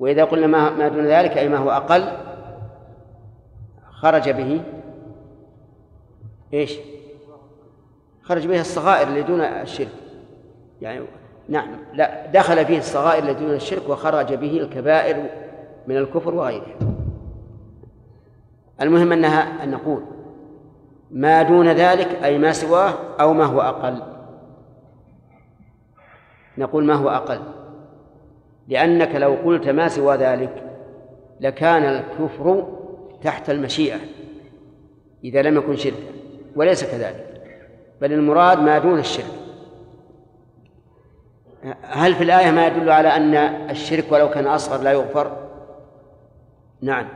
[0.00, 2.23] وإذا قلنا ما ما دون ذلك أي ما هو أقل
[4.04, 4.60] خرج به.
[6.54, 6.78] إيش؟
[8.22, 9.88] خرج به الصغائر اللي دون الشرك.
[10.82, 11.04] يعني
[11.48, 15.30] نعم لا دخل فيه الصغائر اللي دون الشرك وخرج به الكبائر
[15.86, 16.66] من الكفر وغيره
[18.80, 20.02] المهم أنها أن نقول
[21.10, 24.02] ما دون ذلك أي ما سواه أو ما هو أقل.
[26.58, 27.40] نقول ما هو أقل.
[28.68, 30.62] لأنك لو قلت ما سوى ذلك
[31.40, 32.66] لكان الكفر
[33.24, 33.96] تحت المشيئة
[35.24, 35.96] إذا لم يكن شركا
[36.56, 37.42] وليس كذلك
[38.00, 39.44] بل المراد ما دون الشرك
[41.82, 43.34] هل في الآية ما يدل على أن
[43.70, 45.36] الشرك ولو كان أصغر لا يغفر؟
[46.82, 47.08] نعم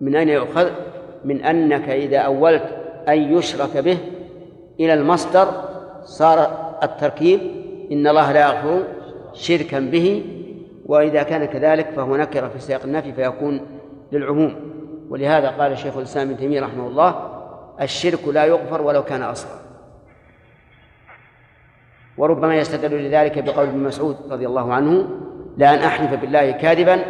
[0.00, 0.70] من أين يؤخذ؟
[1.24, 2.76] من أنك إذا أولت
[3.08, 3.98] أن يشرك به
[4.80, 5.48] إلى المصدر
[6.04, 7.40] صار التركيب
[7.92, 8.84] إن الله لا يغفر
[9.32, 10.24] شركا به
[10.86, 13.60] وإذا كان كذلك فهو نكر في سياق النفي فيكون
[14.12, 14.69] للعموم
[15.10, 17.30] ولهذا قال الشيخ الإسلام ابن تيمية رحمه الله
[17.80, 19.60] الشرك لا يغفر ولو كان أصغر.
[22.18, 25.08] وربما يستدل لذلك بقول ابن مسعود رضي الله عنه
[25.56, 27.04] لأن أحلف بالله كاذبا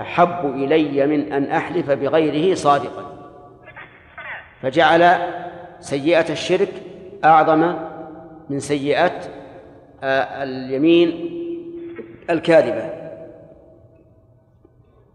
[0.00, 3.32] أحب إلي من أن أحلف بغيره صادقا.
[4.62, 5.16] فجعل
[5.80, 6.72] سيئة الشرك
[7.24, 7.74] أعظم
[8.50, 9.20] من سيئة
[10.02, 11.30] آه، اليمين
[12.30, 13.01] الكاذبة.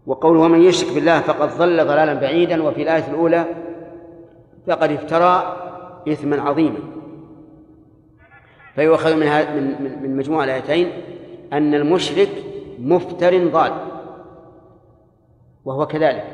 [0.08, 3.44] وقوله ومن يشرك بالله فقد ضل ضلالا بعيدا وفي الآية الأولى
[4.66, 5.56] فقد افترى
[6.08, 6.78] إثما عظيما.
[8.74, 10.90] فيؤخذ من من من مجموع الآيتين
[11.52, 12.28] أن المشرك
[12.78, 13.72] مفتر ضال
[15.64, 16.24] وهو كذلك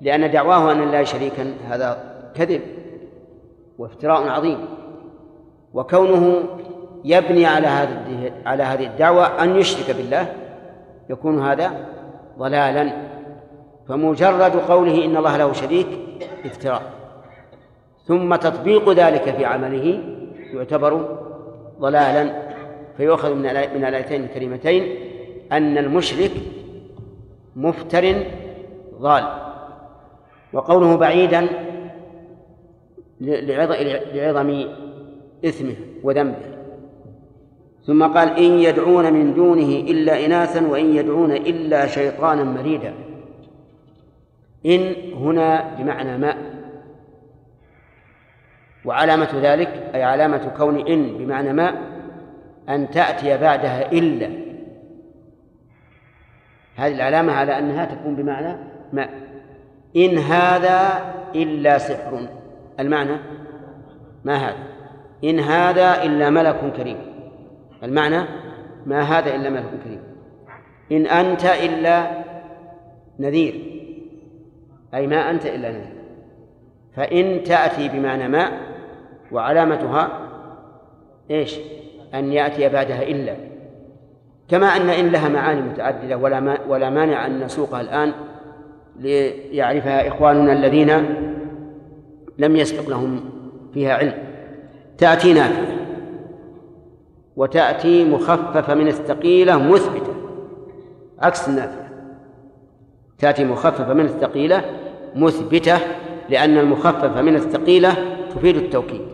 [0.00, 2.60] لأن دعواه أن الله شريكا هذا كذب
[3.78, 4.58] وافتراء عظيم.
[5.74, 6.42] وكونه
[7.04, 10.32] يبني على هذه على هذه الدعوة أن يشرك بالله
[11.10, 11.86] يكون هذا
[12.40, 12.92] ضلالا
[13.88, 15.86] فمجرد قوله إن الله له شريك
[16.44, 16.82] افتراء.
[18.04, 19.86] ثم تطبيق ذلك في عمله
[20.54, 21.18] يعتبر
[21.80, 22.24] ضلالا
[22.96, 23.42] فيؤخذ من
[23.76, 24.82] من الآيتين الكريمتين
[25.52, 26.30] أن المشرك
[27.56, 28.14] مفتر
[29.00, 29.24] ضال.
[30.52, 31.48] وقوله بعيدا
[34.14, 34.64] لعظم
[35.44, 36.59] إثمه وذنبه.
[37.86, 42.94] ثم قال إن يدعون من دونه إلا إناثا وإن يدعون إلا شيطانا مريدا.
[44.66, 46.34] إن هنا بمعنى ما.
[48.84, 51.74] وعلامة ذلك أي علامة كون إن بمعنى ما
[52.68, 54.30] أن تأتي بعدها إلا.
[56.76, 58.56] هذه العلامة على أنها تكون بمعنى
[58.92, 59.08] ما.
[59.96, 62.28] إن هذا إلا سحر.
[62.80, 63.16] المعنى
[64.24, 64.56] ما هذا؟
[65.24, 67.09] إن هذا إلا ملك كريم.
[67.82, 68.24] المعنى
[68.86, 70.02] ما هذا إلا ملك كريم.
[70.92, 72.10] إن أنت إلا
[73.18, 73.54] نذير.
[74.94, 76.00] أي ما أنت إلا نذير.
[76.96, 78.50] فإن تأتي بمعنى ما
[79.32, 80.10] وعلامتها
[81.30, 81.58] إيش؟
[82.14, 83.36] أن يأتي بعدها إلا.
[84.48, 88.12] كما أن إن لها معاني متعددة ولا ما ولا مانع أن نسوقها الآن
[89.00, 90.90] ليعرفها إخواننا الذين
[92.38, 93.20] لم يسبق لهم
[93.74, 94.14] فيها علم.
[94.98, 95.79] تأتي نافية
[97.36, 100.14] وتأتي مخففة من الثقيلة مثبتة.
[101.18, 101.90] عكس النافية
[103.18, 104.64] تأتي مخففة من الثقيلة
[105.14, 105.78] مثبتة
[106.28, 107.94] لأن المخففة من الثقيلة
[108.30, 109.06] تفيد التوكيد.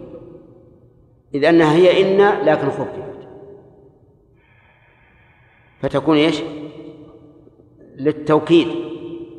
[1.35, 3.29] إذ أنها هي إن لكن خففت.
[5.83, 6.43] فتكون إيش؟
[7.97, 8.69] للتوكيد.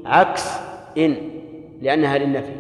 [0.06, 0.58] عكس
[0.98, 1.16] إن
[1.82, 2.56] لأنها للنفي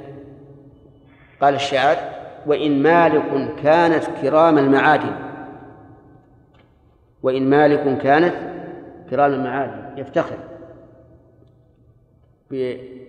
[1.41, 1.97] قال الشاعر
[2.45, 5.26] وإن مالك كانت كرام المعادن.
[7.27, 8.33] وإن مالك كانت
[9.09, 10.37] كرام المعادن يفتخر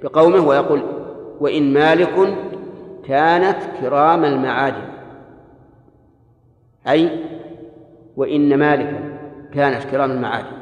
[0.03, 0.83] بقومه ويقول
[1.41, 2.35] وإن مالك
[3.05, 4.89] كانت كرام المعادن
[6.89, 7.11] أي
[8.17, 9.19] وإن مالكا
[9.55, 10.59] كانت كرام المعادن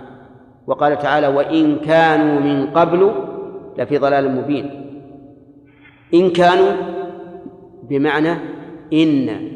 [0.67, 3.13] وقال تعالى وإن كانوا من قبل
[3.79, 4.71] لفي ضلال مبين.
[6.15, 6.73] إن كانوا
[7.83, 8.33] بمعنى
[8.93, 9.49] إن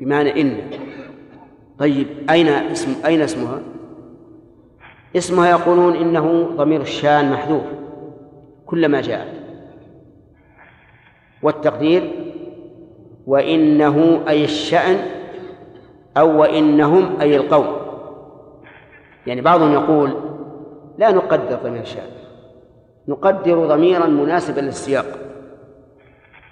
[0.00, 0.85] بمعنى إن.
[1.78, 3.60] طيب أين اسم أين اسمها؟
[5.16, 7.62] اسمها يقولون إنه ضمير الشان محذوف
[8.66, 9.32] كلما جاءت.
[11.42, 12.10] والتقدير؟
[13.26, 14.98] وإنه أي الشأن
[16.16, 17.76] أو وإنهم أي القوم.
[19.26, 20.10] يعني بعضهم يقول
[20.98, 22.10] لا نقدر ضمير الشأن
[23.08, 25.06] نقدر ضميرا مناسبا للسياق.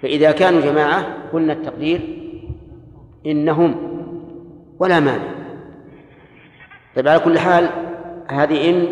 [0.01, 2.01] فإذا كانوا جماعة قلنا التقدير
[3.25, 3.94] إنهم
[4.79, 5.35] ولا مانع.
[6.95, 7.69] طيب على كل حال
[8.29, 8.87] هذه إن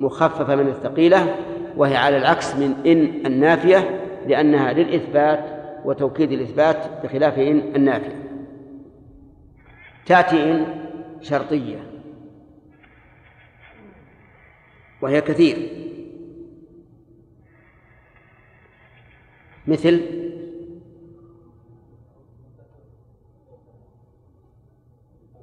[0.00, 1.36] مخففة من الثقيلة
[1.76, 5.44] وهي على العكس من إن النافية لأنها للإثبات
[5.84, 8.30] وتوكيد الإثبات بخلاف إن النافية.
[10.06, 10.66] تأتي إن
[11.20, 11.78] شرطية.
[15.02, 15.68] وهي كثير.
[19.66, 20.00] مثل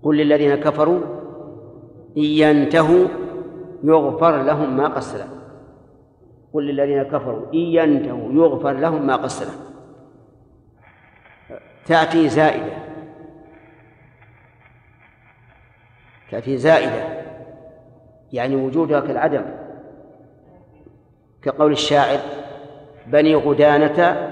[0.04, 1.00] قل للذين كفروا
[2.18, 3.08] إن ينتهوا
[3.84, 5.28] يغفر لهم ما سلف.
[6.54, 9.60] قل للذين كفروا إن ينتهوا يغفر لهم ما سلف.
[11.86, 12.78] تأتي زائدة.
[16.32, 17.24] تأتي زائدة.
[18.34, 19.44] يعني وجودها كالعدم.
[21.42, 22.20] كقول الشاعر
[23.08, 24.30] بني غدانة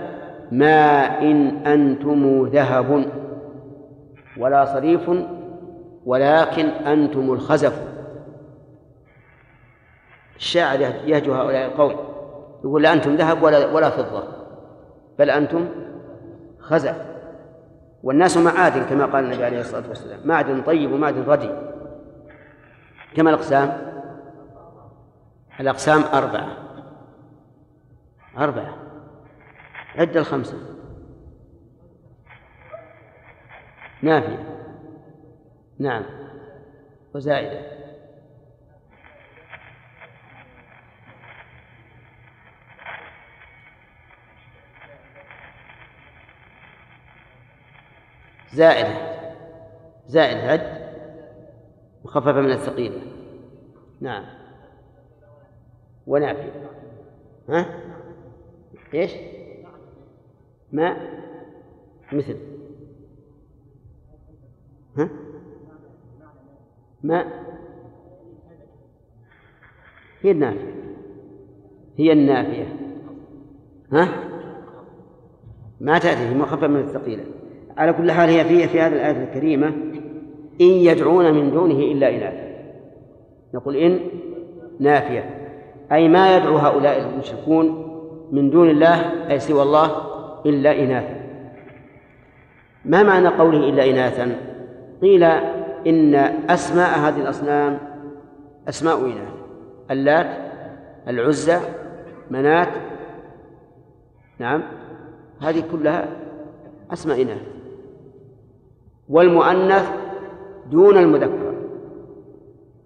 [0.52, 3.06] ما إن أنتم ذهب
[4.38, 5.10] ولا صريف
[6.06, 7.96] ولكن أنتم الخزف.
[10.36, 11.96] الشاعر يهجو هؤلاء القوم
[12.64, 14.24] يقول لا أنتم ذهب ولا ولا فضة
[15.20, 15.68] بل أنتم
[16.60, 17.16] خزف.
[18.04, 21.50] والناس معادن كما قال النبي عليه الصلاة والسلام معدن طيب ومعدن ردي
[23.16, 23.78] كما الأقسام؟
[25.60, 26.48] الأقسام أربعة.
[28.38, 28.76] أربعة.
[29.96, 30.58] عد الخمسة.
[34.02, 34.55] نافية.
[35.80, 36.06] نعم.
[37.16, 37.76] وزائدة.
[48.54, 49.16] زائدة.
[50.08, 50.86] زائدة عد.
[52.06, 53.02] مخففة من الثقيلة.
[54.02, 54.26] نعم.
[56.08, 56.72] ونافية.
[57.50, 57.80] ها؟
[58.94, 59.12] إيش؟
[60.72, 61.24] ماء
[62.12, 62.38] مثل.
[64.98, 65.25] ها؟
[67.06, 67.28] ماء.
[70.22, 70.76] هي النافية.
[71.98, 72.76] هي النافية.
[73.92, 74.08] ها؟
[75.82, 77.24] ما تأتي مخففة من الثقيلة.
[77.78, 79.68] على كل حال هي في في هذه الآية الكريمة
[80.62, 82.56] إن يدعون من دونه إلا إناثا
[83.54, 84.00] نقول إن
[84.80, 85.30] نافية.
[85.92, 87.86] أي ما يدعو هؤلاء المشركون
[88.32, 89.92] من دون الله أي سوى الله
[90.46, 91.26] إلا إناثا.
[92.86, 94.36] ما معنى قوله إلا إناثا؟
[95.02, 95.24] قيل
[95.88, 96.16] إن
[96.50, 97.78] أسماء هذه الأصنام
[98.70, 99.34] أسماء إناث
[99.92, 100.28] اللات
[101.08, 101.60] العزى
[102.32, 102.70] منات.
[104.40, 104.64] نعم.
[105.42, 106.08] هذه كلها
[106.94, 107.42] أسماء إناث
[109.10, 109.92] والمؤنث
[110.72, 111.54] دون المذكر.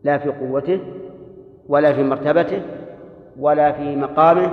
[0.04, 0.80] لا في قوته
[1.68, 2.62] ولا في مرتبته
[3.39, 4.52] ولا في مقامه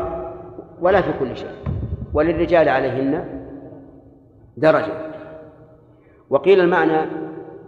[0.80, 1.50] ولا في كل شيء.
[2.14, 3.24] وللرجال عليهن
[4.56, 4.92] درجة.
[6.30, 7.25] وقيل المعنى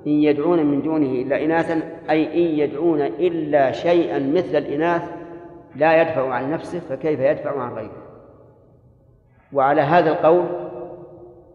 [0.08, 5.02] إن يدعون من دونه إلا إناثا أي إن يدعون إلا شيئا مثل الإناث
[5.76, 8.02] لا يدفع عن نفسه فكيف يدفع عن غيره
[9.52, 10.44] وعلى هذا القول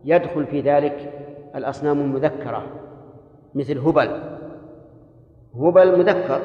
[0.05, 1.13] يدخل في ذلك
[1.55, 2.63] الأصنام المذكرة
[3.55, 4.21] مثل هبل
[5.55, 6.41] هبل مذكر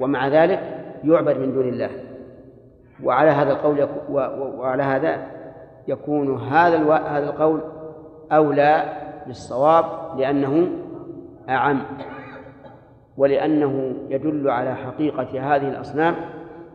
[0.00, 0.60] ومع ذلك
[1.04, 1.90] يعبد من دون الله
[3.04, 4.12] وعلى هذا القول يكو
[4.58, 5.26] وعلى هذا
[5.88, 6.78] يكون هذا.
[6.94, 7.60] هذا القول
[8.32, 9.84] أولى بالصواب
[10.18, 10.68] لأنه
[11.48, 11.82] أعم
[13.16, 16.14] ولأنه يدل على حقيقة هذه الأصنام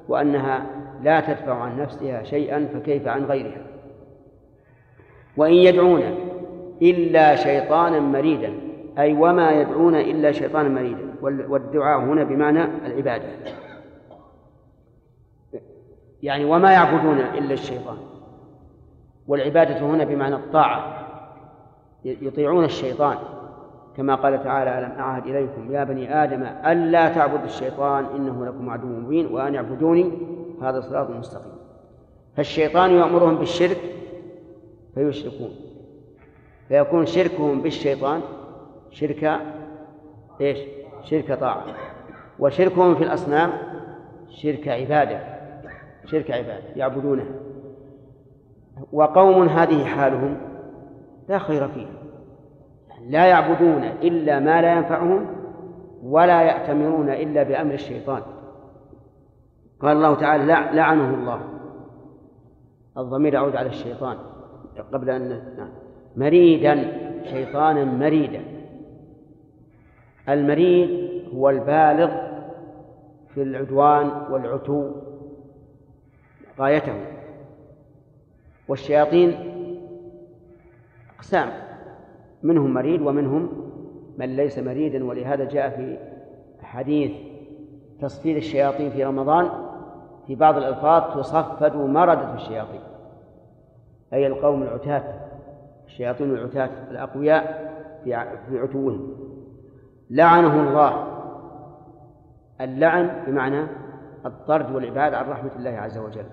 [0.08, 0.66] وأنها
[1.04, 3.62] لا تدفع عن نفسها شيئا فكيف عن غيرها.
[5.38, 6.01] وإن يدعون
[6.82, 8.54] إلا شيطانا مريدا
[8.97, 13.26] أي وما يدعون إلا شيطانا مريدا والدعاء هنا بمعنى العبادة.
[16.24, 17.97] يعني وما يعبدون إلا الشيطان
[19.28, 21.03] والعبادة هنا بمعنى الطاعة.
[22.06, 23.18] يطيعون الشيطان.
[23.97, 28.88] كما قال تعالى ألم أعهد إليكم يا بني آدم ألا تعبدوا الشيطان إنه لكم عدو
[28.88, 30.12] مبين وأن اعبدوني
[30.62, 31.54] هذا صراط مستقيم.
[32.38, 33.78] فالشيطان يأمرهم بالشرك
[34.95, 35.49] فيشركون.
[36.68, 38.22] فيكون شركهم بالشيطان
[38.91, 39.39] شرك
[40.41, 40.58] إيش؟
[41.04, 41.64] شرك طاعة.
[42.39, 43.51] وشركهم في الأصنام
[44.30, 45.20] شرك عبادة
[46.06, 47.26] شرك عبادة يعبدونه
[48.93, 50.38] وقوم هذه حالهم
[51.30, 52.04] لا خير فيهم
[53.08, 55.26] لا يعبدون إلا ما لا ينفعهم
[56.04, 58.22] ولا يأتمرون إلا بأمر الشيطان.
[59.80, 61.40] قال الله تعالى لعنه الله.
[62.98, 64.18] الضمير يعود على الشيطان.
[64.94, 65.70] قبل أن نعم.
[66.16, 66.76] مريدا
[67.24, 68.42] شيطانا مريدا.
[70.30, 72.12] المريد هو البالغ
[73.34, 74.92] في العدوان والعتو
[76.60, 76.94] غايته.
[78.68, 79.53] والشياطين
[81.24, 81.50] أقسام.
[82.44, 83.50] منهم مريد ومنهم
[84.18, 85.98] من ليس مريدا ولهذا جاء في
[86.62, 87.12] حديث
[88.02, 89.50] تصفير الشياطين في رمضان
[90.28, 92.80] في بعض الألفاظ تصفد مردة الشياطين
[94.14, 95.04] أي القوم العتاة
[95.86, 99.16] الشياطين العتاة الأقوياء في عتوهم.
[100.10, 101.08] لعنه الله.
[102.62, 103.68] اللعن بمعنى
[104.26, 106.26] الطرد والعباد عن رحمة الله عز وجل.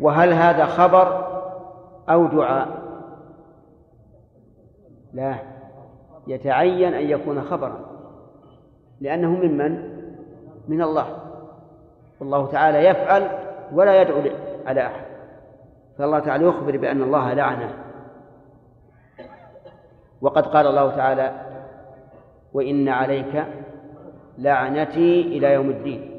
[0.00, 1.26] وهل هذا خبر
[2.08, 2.83] أو دعاء؟
[5.14, 5.34] لا.
[6.26, 7.80] يتعين أن يكون خبرا.
[9.00, 9.94] لأنه ممن
[10.68, 11.16] من؟ الله.
[12.20, 13.28] والله تعالى يفعل
[13.72, 14.22] ولا يدعو
[14.66, 15.04] على أحد.
[15.98, 17.70] فالله تعالى يخبر بأن الله لعنه.
[20.20, 21.32] وقد قال الله تعالى
[22.52, 23.44] وإن عليك
[24.38, 26.10] لعنتي إلى يوم الدين.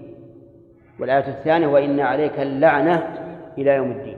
[1.00, 3.14] والآية الثانية وإن عليك اللعنة
[3.58, 4.15] إلى يوم الدين.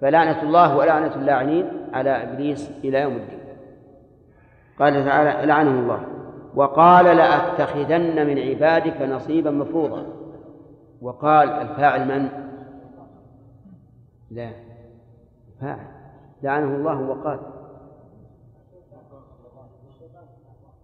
[0.00, 3.40] فلعنة الله ولعنة اللاعنين على إبليس إلى يوم الدين.
[4.78, 6.04] قال تعالى لعنه الله.
[6.54, 10.06] وقال لأتخذن من عبادك نصيبا مفروضا.
[11.02, 12.28] وقال الفاعل من؟
[14.30, 14.50] لا.
[15.60, 15.86] فاعل
[16.42, 17.40] لعنه الله وقال.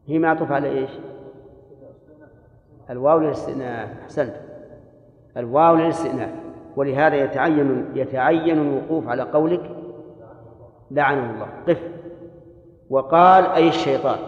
[0.07, 0.91] هي معطوف على إيش؟
[2.91, 4.01] الواو للاستئناف.
[4.03, 4.35] أحسنت.
[5.37, 6.46] الواو للاستئناف.
[6.77, 9.71] ولهذا يتعين يتعين الوقوف على قولك
[10.91, 11.49] لعنه الله.
[11.69, 11.83] قف.
[12.91, 14.19] وقال أي الشيطان.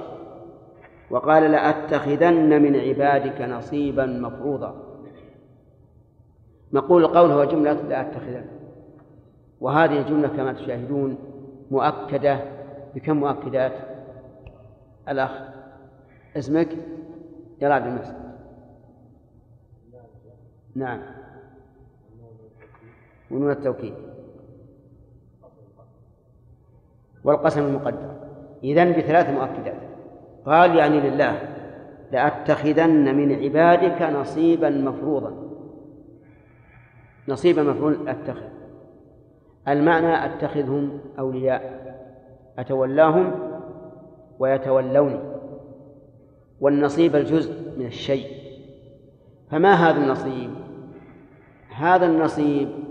[1.11, 4.75] وقال لأتخذن من عبادك نصيبا مفروضا.
[6.73, 8.45] نقول القول هو جملة لأتخذن.
[9.61, 11.19] وهذه الجملة كما تشاهدون
[11.71, 12.41] مؤكدة
[12.95, 13.73] بكم مؤكدات؟
[15.09, 15.31] الأخ
[16.37, 16.69] اسمك؟
[17.61, 18.29] يا عبد المسجد.
[20.75, 21.18] نعم.
[23.31, 23.95] ونون التوكيد.
[27.24, 28.11] والقسم المقدر.
[28.64, 29.81] إذن بثلاث مؤكدات.
[30.47, 31.39] قال يعني لله
[32.12, 35.33] لأتخذن من عبادك نصيبا مفروضا.
[37.29, 38.49] نصيبا مفروض أتخذ.
[39.68, 41.89] المعنى أتخذهم أولياء.
[42.59, 43.33] أتولاهم
[44.39, 45.20] ويتولوني.
[46.61, 48.26] والنصيب الجزء من الشيء.
[49.51, 50.51] فما هذا النصيب؟
[51.76, 52.88] هذا النصيب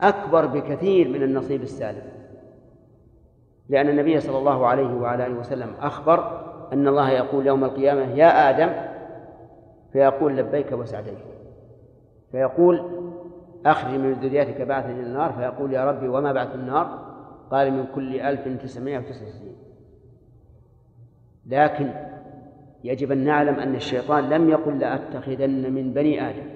[0.00, 2.02] أكبر بكثير من النصيب السالم.
[3.68, 8.50] لأن النبي صلى الله عليه وعلى آله وسلم أخبر أن الله يقول يوم القيامة يا
[8.50, 8.72] آدم
[9.92, 11.18] فيقول لبيك وسعديك
[12.32, 12.90] فيقول
[13.66, 17.06] أخرج من ذريتك بعثا إلى النار فيقول يا ربي وما بعث النار؟
[17.50, 19.56] قال من كل ألف تسعمائة وتسعة وتسعين
[21.46, 21.90] لكن
[22.84, 26.46] يجب أن نعلم أن الشيطان لم يقل لأتخذن من بني آدم.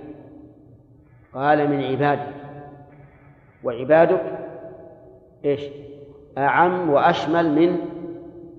[1.35, 2.35] قال من عبادك
[3.65, 4.21] وعبادك
[5.45, 5.61] إيش؟
[6.39, 7.77] أعم وأشمل من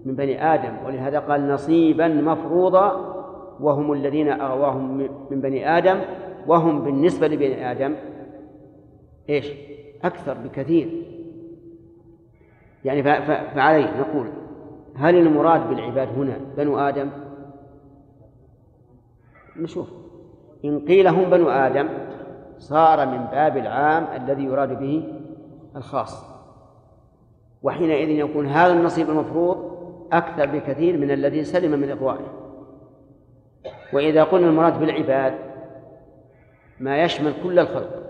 [0.05, 0.85] من بني آدم.
[0.85, 3.11] ولهذا قال نصيبا مفروضا
[3.59, 4.97] وهم الذين أغواهم
[5.31, 5.99] من بني آدم
[6.47, 7.95] وهم بالنسبة لبني آدم.
[9.29, 9.51] إيش؟
[10.03, 11.03] أكثر بكثير.
[12.85, 13.03] يعني
[13.55, 14.27] فعليه نقول
[14.95, 17.09] هل المراد بالعباد هنا بنو آدم؟
[19.57, 19.91] نشوف.
[20.65, 21.89] إن قيل هم بنو آدم
[22.61, 25.13] صار من باب العام الذي يراد به
[25.75, 26.31] الخاص.
[27.63, 29.71] وحينئذ يكون هذا النصيب المفروض
[30.13, 32.27] أكثر بكثير من الذي سلم من إغوائه
[33.93, 35.33] وإذا قلنا المراد بالعباد
[36.79, 38.01] ما يشمل كل الخلق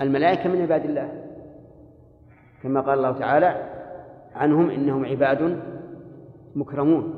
[0.00, 1.12] الملائكة من عباد الله.
[2.62, 3.70] كما قال الله تعالى
[4.34, 5.60] عنهم إنهم عباد
[6.54, 7.14] مكرمون.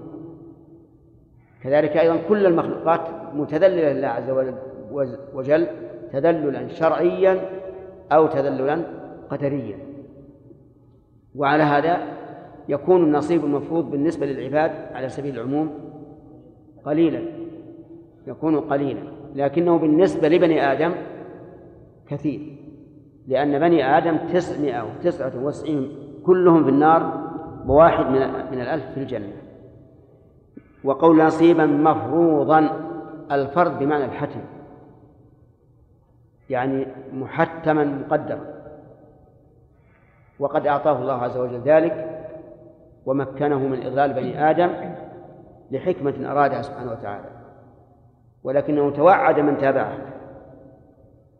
[1.63, 3.01] كذلك أيضا كل المخلوقات
[3.35, 4.55] متذللة لله عز وجل.
[6.13, 7.41] تذللا شرعيا
[8.13, 8.83] أو تذللا
[9.31, 9.79] قدريا.
[11.35, 11.99] وعلى هذا
[12.69, 15.71] يكون النصيب المفروض بالنسبة للعباد على سبيل العموم
[16.85, 17.23] قليلا
[18.27, 19.01] يكون قليلا
[19.35, 20.95] لكنه بالنسبة لبني آدم
[22.09, 22.57] كثير
[23.29, 25.93] لأن بني آدم تسعمائة وتسعة وتسعين
[26.27, 27.31] كلهم في النار
[27.67, 28.21] بواحد من
[28.53, 29.33] من الألف في الجنة.
[30.85, 32.71] وقول نصيبا مفروضا
[33.33, 34.41] الفرض بمعنى الحتم.
[36.51, 38.61] يعني محتما مقدرا.
[40.39, 42.27] وقد أعطاه الله عز وجل ذلك
[43.07, 44.71] ومكنه من إضلال بني آدم
[45.71, 47.29] لحكمة أرادها سبحانه وتعالى.
[48.45, 49.99] ولكنه توعد من تابعه.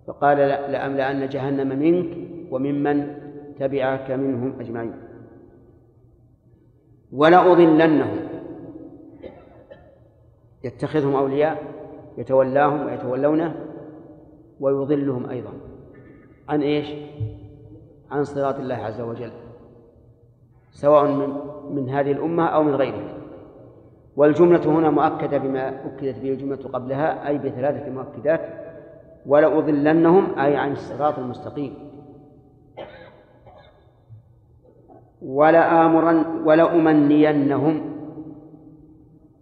[0.07, 2.17] فقال لأملأن جهنم منك
[2.53, 3.15] وممن
[3.59, 4.95] تبعك منهم أجمعين.
[7.13, 8.17] ولأضلنهم.
[10.65, 11.63] يتخذهم أولياء
[12.19, 13.70] يتولاهم ويتولونه
[14.61, 15.51] ويضلهم أيضا.
[16.49, 16.93] عن إيش؟
[18.11, 19.31] عن صراط الله عز وجل.
[20.73, 21.41] سواء من
[21.75, 23.15] من هذه الأمة أو من غيرها.
[24.17, 28.41] والجملة هنا مؤكدة بما أكدت به الجملة قبلها أي بثلاثة مؤكدات
[29.27, 31.91] ولأضلنهم أي عن الصراط المستقيم.
[35.23, 37.91] ولآمرن ولأمنينهم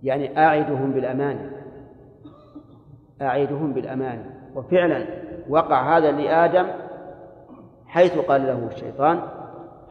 [0.02, 1.50] يعني أعدهم بالأمان
[3.22, 5.06] أعدهم بالأمان وفعلا
[5.48, 6.66] وقع هذا لآدم
[7.86, 9.22] حيث قال له الشيطان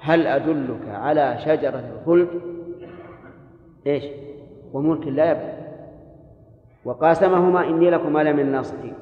[0.02, 2.28] هل أدلك على شجرة الخلد؟
[3.88, 4.04] إيش؟
[4.74, 5.58] وملك لا يبلى.
[6.86, 8.94] وقاسمهما إني لكما لمن الناصحين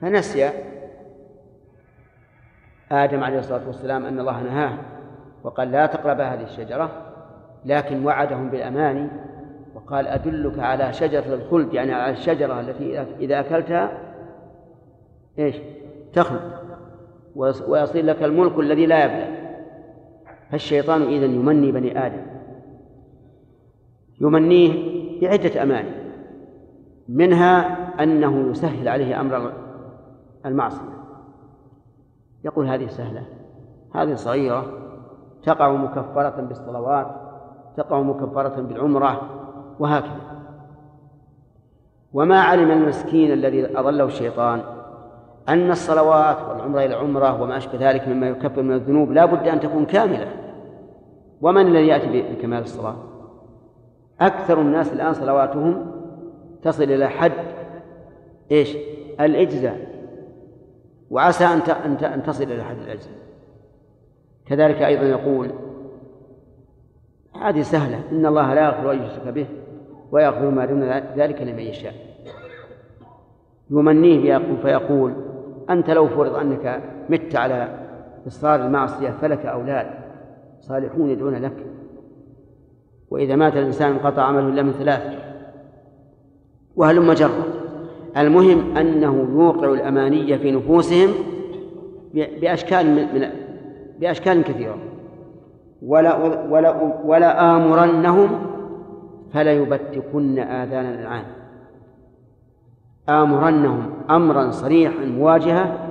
[0.00, 0.50] فنسي
[2.92, 4.78] آدم عليه الصلاة والسلام أن الله نهاه
[5.44, 6.90] وقال لا تقرب هذه الشجرة
[7.64, 9.10] لكن وعدهم بالأمان
[9.88, 13.98] وقال أدلك على شجرة الخلد يعني على الشجرة التي إذا أكلتها
[15.38, 15.56] إيش؟
[16.12, 16.40] تخلد.
[17.68, 19.38] ويصير لك الملك الذي لا يبلى.
[20.50, 22.22] فالشيطان إذا يمني بني آدم.
[24.20, 24.72] يمنيه
[25.20, 25.90] بعدة أماني.
[27.08, 27.58] منها
[28.02, 29.52] أنه يسهل عليه أمر
[30.46, 30.98] المعصية.
[32.44, 33.22] يقول هذه سهلة.
[33.94, 34.66] هذه صغيرة.
[35.42, 37.06] تقع مكفرة بالصلوات
[37.76, 39.37] تقع مكفرة بالعمرة.
[39.78, 40.20] وهكذا.
[42.12, 44.62] وما علم المسكين الذي أضله الشيطان
[45.48, 49.60] أن الصلوات والعمرة إلى العمرة وما أشبه ذلك مما يكفر من الذنوب لا بد أن
[49.60, 50.28] تكون كاملة.
[51.40, 52.96] ومن الذي يأتي بكمال الصلاة؟
[54.20, 55.90] أكثر الناس الآن صلواتهم
[56.62, 57.32] تصل إلى حد
[58.52, 58.76] إيش؟
[59.20, 59.88] الإجزاء.
[61.10, 61.60] وعسى أن
[62.04, 63.14] أن تصل إلى حد الإجزاء.
[64.46, 65.50] كذلك أيضا يقول
[67.42, 68.02] هذه سهلة.
[68.12, 69.46] إن الله لا يغفر أن يشرك به.
[70.12, 70.82] ويغفر ما دون
[71.16, 71.94] ذلك لمن يشاء.
[73.70, 75.12] يمنيه فيقول
[75.70, 77.68] أنت لو فرض أنك مت على
[78.26, 79.86] إصرار المعصية فلك أولاد
[80.60, 81.66] صالحون يدعون لك.
[83.10, 85.02] وإذا مات الإنسان انقطع عمله إلا من ثلاث.
[86.76, 87.42] وهلم جرا
[88.16, 91.10] المهم أنه يوقع الأمانية في نفوسهم
[92.14, 93.28] بأشكال من
[94.00, 94.78] بأشكال كثيرة.
[95.82, 96.16] ولا
[96.50, 98.47] ولا ولا آمرنهم
[99.32, 101.24] فلا يبتكن آذان الأنعام
[103.08, 105.88] آمرنهم أمرا صريحا مواجهة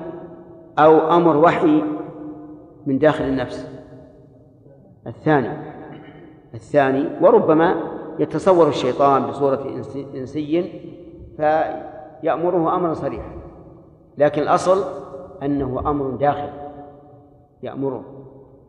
[0.80, 1.84] أو أمر وحي
[2.86, 3.70] من داخل النفس.
[5.08, 5.50] الثاني
[6.54, 7.76] الثاني وربما
[8.20, 9.84] يتصور الشيطان بصورة
[10.16, 10.82] إنسي
[11.38, 13.32] فيأمره أمرا صريحا.
[14.18, 14.84] لكن الأصل
[15.44, 16.50] أنه أمر داخل
[17.64, 18.04] يأمره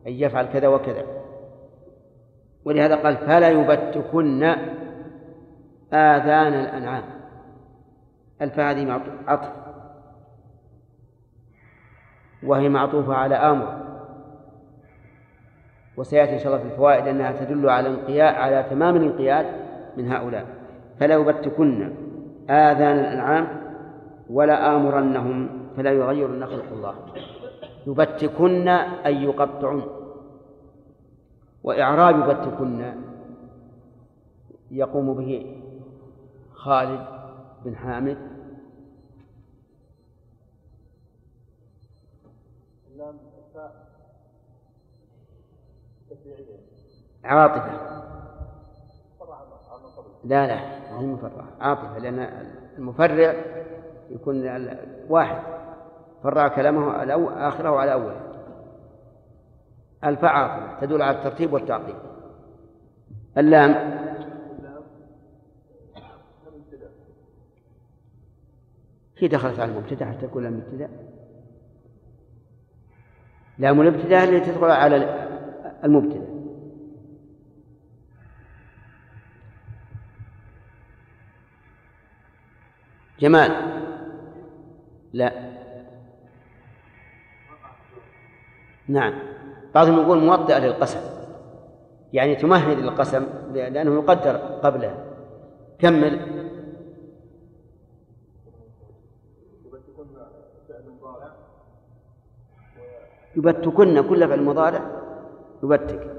[0.07, 1.18] أن يفعل كذا وكذا.
[2.65, 4.43] ولهذا قال فلا يبتكن
[5.93, 7.03] آذان الأنعام.
[8.43, 9.53] الفاء هذه عطف.
[12.43, 13.79] وهي معطوفة على آمر.
[15.97, 19.47] وسيأتي إن شاء الله في الفوائد أنها تدل على انقياد على تمام الانقياد
[19.97, 20.47] من هؤلاء.
[21.01, 21.93] فلا يبتكن
[22.51, 23.49] آذان الأنعام
[24.31, 26.95] ولا آمرنهم فلا يغيرن خلق الله
[27.87, 29.83] يبتكن أي يقطعن.
[31.69, 32.95] وإعراب يبتكن
[34.71, 35.63] يقوم به
[36.53, 37.07] خالد
[37.65, 38.19] بن حامد.
[47.25, 47.99] عاطفة.
[50.25, 50.57] لا لا
[50.93, 52.19] ما هي مفرعة عاطفة لأن
[52.79, 53.35] المفرع
[54.11, 54.69] يكون
[55.09, 55.43] واحد.
[56.23, 57.15] فرع كلامه على
[57.49, 58.28] آخره على أوله.
[60.05, 61.97] الفاء عاطفة تدل على الترتيب والتعقيب.
[63.39, 63.99] اللام.
[69.19, 70.91] هي دخلت على المبتدأ حتى تكون لام ابتداء
[73.59, 74.97] لام الابتداء التي تدخل على
[75.85, 76.39] المبتدأ.
[83.21, 83.53] جمال.
[85.13, 85.33] لا.
[88.89, 89.38] نعم.
[89.75, 91.01] بعضهم يقول موطئة للقسم
[92.13, 95.05] يعني تمهد للقسم لأنه يقدر قبله.
[95.79, 96.39] كمل.
[103.37, 104.81] يبتكن كل فعل مضارع
[105.63, 106.15] يبتك.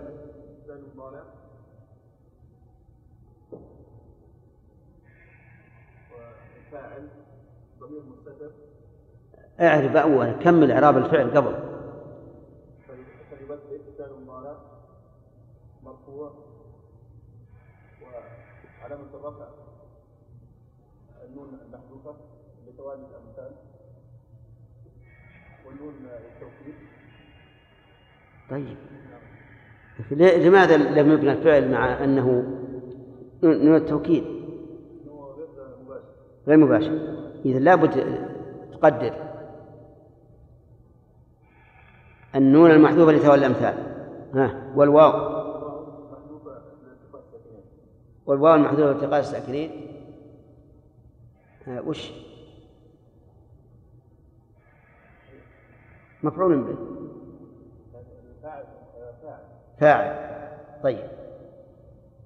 [9.62, 11.69] اعرف أولا كمل إعراب الفعل قبل.
[16.20, 16.32] مرفوع
[18.82, 19.48] وعلامة الرفع
[21.26, 22.16] النون المحذوفة
[22.68, 23.52] بتوالي الأمثال
[25.66, 26.76] والنون التوكيد.
[28.50, 28.78] طيب.
[30.46, 32.44] لماذا لم يبنى الفعل مع أنه
[33.44, 34.24] نون التوكيد؟
[36.48, 37.20] غير مباشر.
[37.46, 37.92] إذا لابد
[38.72, 39.14] تقدر
[42.36, 43.76] النون المحذوفة لتولى الأمثال.
[44.34, 45.29] ها والواو.
[48.30, 49.72] والواو المحذوفة لالتقاء الساكنين
[51.68, 52.12] ها وش؟
[56.24, 56.76] مفعول به.
[59.80, 60.30] فاعل.
[60.84, 61.08] طيب.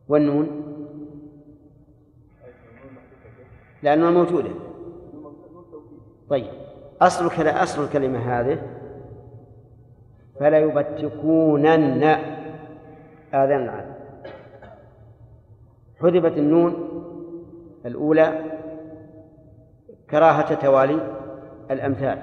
[0.07, 0.47] والنون؟
[3.83, 4.49] لأنها موجودة.
[6.29, 6.51] طيب.
[7.01, 7.25] أصل
[7.63, 8.61] أصل الكلمة هذه.
[10.39, 12.03] فليبتكونن
[13.33, 13.92] آذان العالم
[16.03, 16.73] حذفت النون
[17.85, 18.41] الأولى
[20.09, 20.99] كراهة توالي
[21.71, 22.17] الأمثال.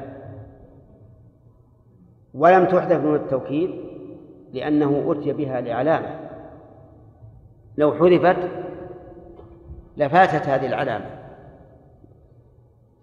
[2.35, 3.71] ولم تحذف نون التوكيد
[4.53, 6.21] لأنه أتي بها لعلامة.
[7.79, 8.37] لو حذفت
[9.97, 11.07] لفاتت هذه العلامة.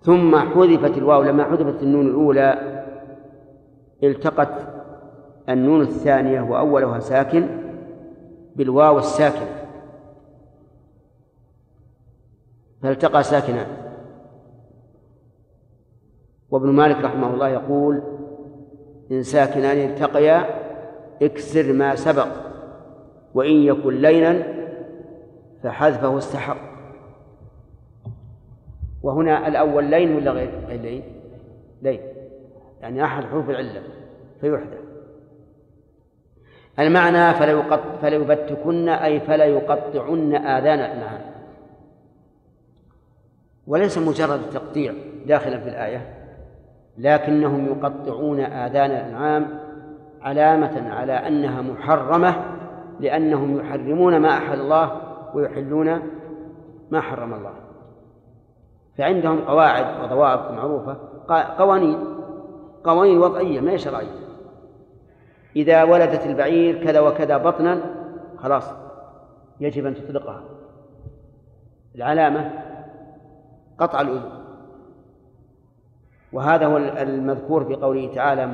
[0.01, 2.77] ثم حذفت الواو لما حذفت النون الأولى
[4.03, 4.67] التقت
[5.49, 7.47] النون الثانية وأولها ساكن
[8.55, 9.56] بالواو الساكنة.
[12.81, 13.67] فالتقى ساكنان
[16.49, 18.01] وابن مالك رحمه الله يقول
[19.11, 20.45] إن ساكنان التقيا
[21.21, 22.27] اكسر ما سبق
[23.33, 24.43] وإن يكن لينا
[25.63, 26.57] فحذفه استحق.
[29.03, 31.03] وهنا الأول لين ولا غير؟ لين؟
[31.81, 31.99] لين.
[32.81, 33.83] يعني أحد حروف العلة
[34.41, 34.87] فيحذف.
[36.79, 41.36] المعنى فلا يقط فلا يبتكن أي فلا يقطعن آذان الأنعام
[43.67, 44.93] وليس مجرد التقطيع
[45.25, 46.13] داخلا في الآية
[46.97, 49.59] لكنهم يقطعون آذان الأنعام
[50.21, 52.35] علامة على أنها محرمة
[52.99, 55.01] لأنهم يحرمون ما أحل الله
[55.33, 55.99] ويحلون
[56.91, 57.53] ما حرم الله.
[58.97, 60.97] فعندهم قواعد وضوابط معروفة
[61.57, 61.97] قوانين
[62.83, 64.27] قوانين وضعية ما هي شرعية.
[65.55, 67.81] إذا ولدت البعير كذا وكذا بطنا
[68.37, 68.73] خلاص
[69.59, 70.43] يجب أن تطلقها.
[71.95, 72.66] العلامة
[73.79, 74.31] قطع الأذن.
[76.33, 78.47] وهذا هو المذكور في قوله تعالى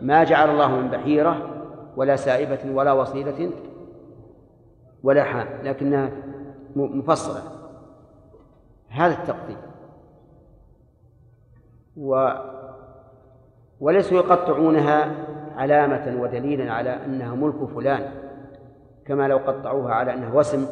[0.00, 1.36] ما جعل الله من بحيرة
[1.96, 3.50] ولا سائبة ولا وصيلة
[5.02, 5.46] ولا حام.
[5.62, 6.10] لكنها
[6.76, 7.42] مفصلة.
[8.88, 9.56] هذا التقطيع.
[11.96, 12.28] و
[13.80, 15.12] وليسوا يقطعونها
[15.56, 18.12] علامة ودليلا على أنها ملك فلان
[19.06, 20.66] كما لو قطعوها على أنها وسم.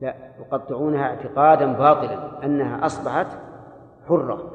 [0.00, 3.26] لا يقطعونها اعتقادا باطلا أنها أصبحت
[4.08, 4.50] حرة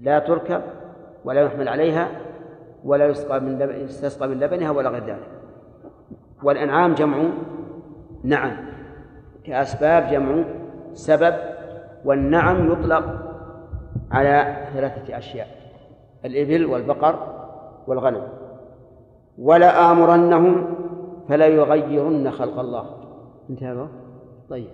[0.00, 0.62] لا تركب
[1.24, 2.08] ولا يحمل عليها
[2.84, 5.28] ولا يسقى من يستسقى من لبنها ولا غير ذلك.
[6.42, 7.16] والأنعام جمع
[8.24, 8.56] نعم
[9.44, 10.44] كأسباب جمع
[10.92, 11.34] سبب
[12.04, 13.04] والنعم يطلق
[14.10, 15.48] على ثلاثة أشياء
[16.24, 17.18] الإبل والبقر
[17.86, 18.28] والغنم.
[19.38, 20.74] ولا آمرنهم
[21.28, 22.86] فلا يغيرن خلق الله.
[23.50, 24.03] انتهى
[24.50, 24.70] طيب.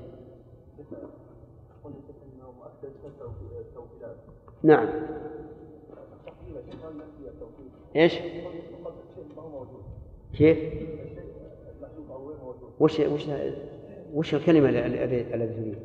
[4.63, 4.89] نعم.
[7.97, 8.19] إيش؟
[10.35, 10.59] كيف؟
[12.81, 13.27] وش وش
[14.15, 15.25] وش الكلمة التي
[15.55, 15.79] تريد؟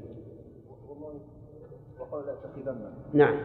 [2.00, 3.38] وقال لا تتخذن نعم.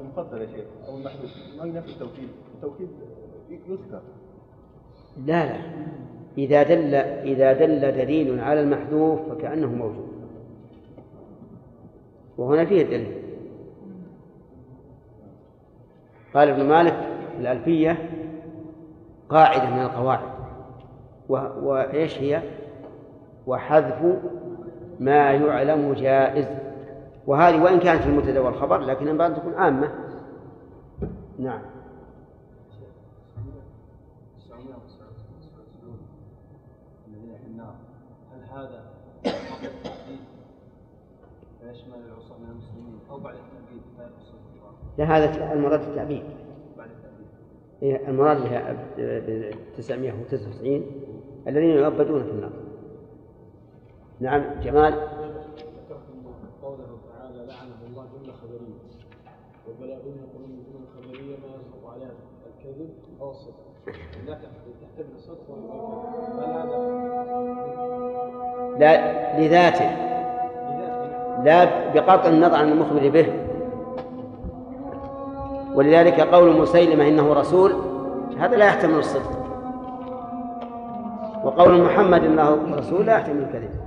[0.00, 2.88] المقدر يا شيخ أو المحدود ما ينفي التوكيد؟ التوكيد
[3.50, 4.02] يذكر.
[5.26, 5.84] لا لا.
[6.38, 10.08] إذا دل إذا دل دليل على المحذوف فكأنه موجود.
[12.38, 13.22] وهنا فيه الدليل.
[16.34, 16.94] قال ابن مالك
[17.32, 18.10] في الألفية
[19.28, 20.34] قاعدة من القواعد.
[21.62, 22.42] وإيش هي؟
[23.46, 24.16] وحذف
[25.00, 26.46] ما يعلم جائز.
[27.26, 29.90] وهذه وإن كانت في المبتدأ والخبر لكن ينبغي أن تكون عامة.
[31.38, 31.73] نعم.
[38.54, 38.84] هذا
[41.60, 43.82] فيشمل العصاة من المسلمين؟ أو بعد التأبيد
[44.98, 46.22] لا هذا المراد التأبيد
[47.82, 50.82] إيه، المراد بها ب 999
[51.48, 52.52] الذين يؤبدون في النار.
[54.20, 55.08] نعم جمال.
[59.68, 62.10] وبلاغون يقولون من الخبرية ما يصدق عليها
[62.46, 62.90] الكذب
[63.20, 63.54] أو الصدق
[64.22, 64.40] هناك
[64.82, 66.93] تحتمل الصدق هل هذا
[68.78, 69.90] لا لذاته.
[71.44, 73.26] لا بقطع النظر عن المخبر به.
[75.74, 77.72] ولذلك قول مسيلمة إنه رسول
[78.38, 79.44] هذا لا يحتمل الصدق.
[81.44, 83.84] وقول محمد إنه رسول لا يحتمل الكذب.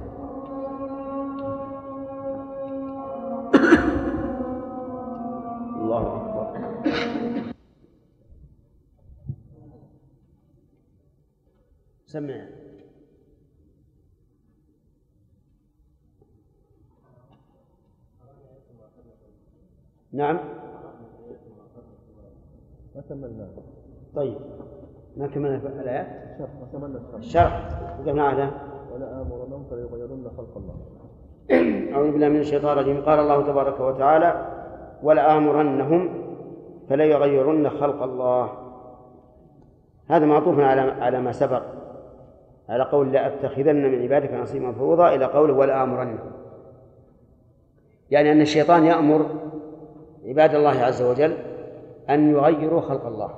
[12.08, 12.57] سمع.
[20.14, 20.40] نعم.
[24.16, 24.38] طيب.
[25.18, 26.08] ما كملنا الآيات؟
[26.38, 27.70] شرح ما كملنا الشرح.
[28.00, 28.52] وقفنا على
[28.94, 30.76] ولا آمرنهم فليغيرن خلق الله.
[31.94, 33.02] أعوذ بالله من الشيطان الرجيم.
[33.02, 34.46] قال الله تبارك وتعالى
[35.04, 36.10] ولآمرنهم
[36.90, 38.50] فلا يغيرن خلق الله.
[40.08, 41.64] هذا معطوف على على ما سبق.
[42.70, 46.32] على قول لا أتخذن من عبادك نصيبا مفروضا إلى قوله ولا آمرنهم
[48.12, 49.26] يعني أن الشيطان يأمر
[50.28, 51.38] عباد الله عز وجل
[52.10, 53.32] أن يغيروا خلق الله.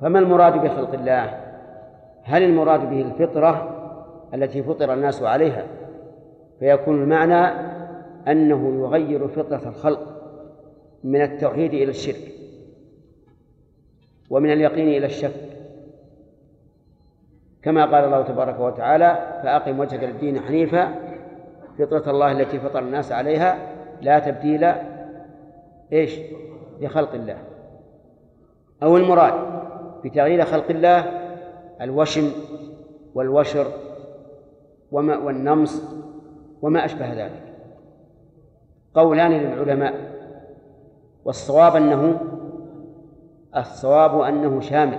[0.00, 1.40] فما المراد بخلق الله؟
[2.22, 3.72] هل المراد به الفطرة
[4.34, 5.66] التي فطر الناس عليها؟
[6.58, 7.66] فيكون المعنى
[8.28, 10.00] أنه يغير فطرة الخلق
[11.04, 12.32] من التوحيد إلى الشرك
[14.30, 15.32] ومن اليقين إلى الشك.
[17.62, 20.94] كما قال الله تبارك وتعالى فأقم وجهك للدين حنيفا
[21.78, 24.72] فطرة الله التي فطر الناس عليها لا تبديل
[25.92, 26.18] إيش؟
[26.80, 27.38] لخلق الله.
[28.82, 29.32] أو المراد
[30.04, 31.04] بتغيير خلق الله
[31.80, 32.30] الوشم
[33.14, 33.66] والوشر
[34.92, 35.82] وما والنمص
[36.62, 37.42] وما أشبه ذلك.
[38.94, 39.94] قولان للعلماء.
[41.24, 42.20] والصواب أنه
[43.56, 44.98] الصواب أنه شامل.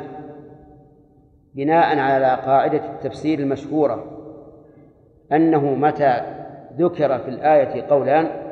[1.55, 4.03] بناء على قاعدة التفسير المشهورة
[5.31, 6.21] أنه متى
[6.77, 8.46] ذكر في الآية قولان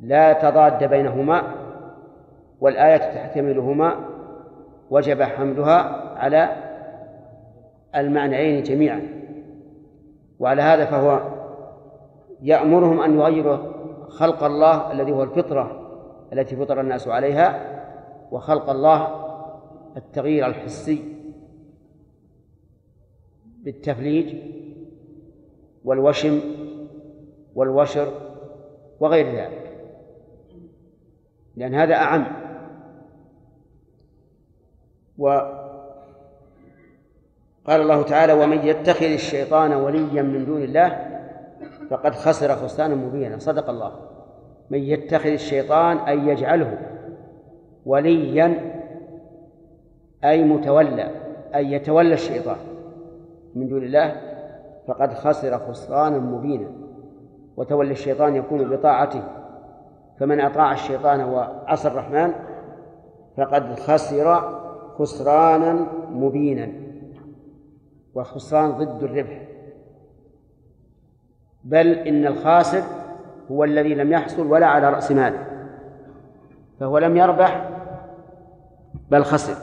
[0.00, 1.42] لا تضاد بينهما
[2.60, 3.96] والآية تحتملهما
[4.90, 5.78] وجب حملها
[6.18, 6.56] على
[7.96, 9.02] المعنيين جميعا.
[10.38, 11.22] وعلى هذا فهو
[12.42, 13.58] يأمرهم أن يغيروا
[14.08, 15.88] خلق الله الذي هو الفطرة
[16.32, 17.78] التي فطر الناس عليها
[18.30, 19.08] وخلق الله
[19.96, 21.04] التغيير الحسي
[23.64, 24.34] بالتفليج
[25.84, 26.40] والوشم
[27.54, 28.12] والوشر
[29.00, 29.67] وغير ذلك.
[31.58, 32.26] لأن هذا أعم.
[35.18, 35.60] وقال
[37.68, 41.18] الله تعالى ومن يتخذ الشيطان وليا من دون الله
[41.90, 43.38] فقد خسر خسرانا مبينا.
[43.38, 43.92] صدق الله.
[44.70, 46.78] من يتخذ الشيطان أي يجعله
[47.86, 48.74] وليا
[50.24, 51.10] أي متولى
[51.54, 52.56] أي يتولى الشيطان
[53.54, 54.16] من دون الله
[54.86, 56.70] فقد خسر خسرانا مبينا.
[57.56, 59.37] وتولي الشيطان يكون بطاعته.
[60.20, 62.32] فمن أطاع الشيطان وعصى الرحمن
[63.36, 64.58] فقد خسر
[64.98, 66.72] خسرانا مبينا
[68.14, 69.48] والخسران ضد الربح.
[71.64, 72.82] بل إن الخاسر
[73.50, 75.46] هو الذي لم يحصل ولا على رأس ماله
[76.80, 77.70] فهو لم يربح
[79.10, 79.54] بل خسر.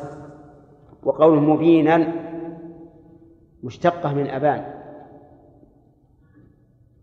[1.03, 2.07] وقوله مبينا
[3.63, 4.65] مشتقة من أبان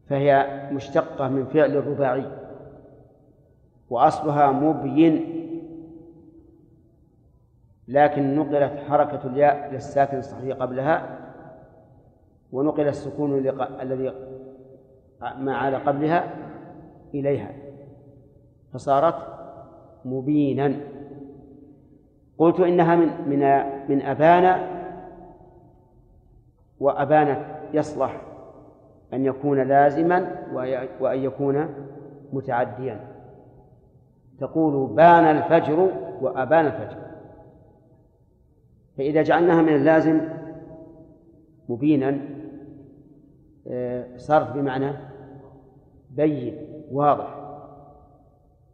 [0.09, 2.42] فهي مشتقة من فعل الرباعي.
[3.93, 5.25] وأصلها مبين
[7.89, 11.19] لكن نقلت حركة الياء للساكن الصحيح قبلها
[12.53, 13.39] ونقل السكون
[13.81, 14.13] الذي
[15.39, 16.35] ما عاد قبلها
[17.15, 17.51] إليها
[18.73, 19.15] فصارت
[20.05, 20.77] مبينا.
[22.39, 23.41] قلت إنها من من
[23.89, 24.67] من أبان
[26.81, 28.21] وأبان يصلح
[29.13, 30.47] أن يكون لازما
[31.01, 31.69] وأن يكون
[32.33, 33.12] متعديا.
[34.39, 35.91] تقول بان الفجر
[36.21, 36.97] وأبان الفجر.
[38.99, 40.21] فإذا جعلناها من اللازم
[41.69, 42.21] مبينا
[44.17, 44.93] صارت بمعنى
[46.11, 46.57] بين
[46.93, 47.39] واضح.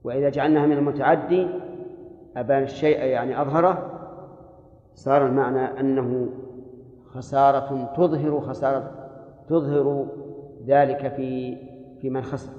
[0.05, 1.47] وإذا جعلناها من المتعدي
[2.37, 3.95] أبان الشيء يعني أظهره
[4.95, 6.29] صار المعنى أنه
[7.07, 8.91] خسارة تظهر خسارة
[9.49, 10.07] تظهر
[10.67, 11.57] ذلك في
[12.01, 12.53] في من خسر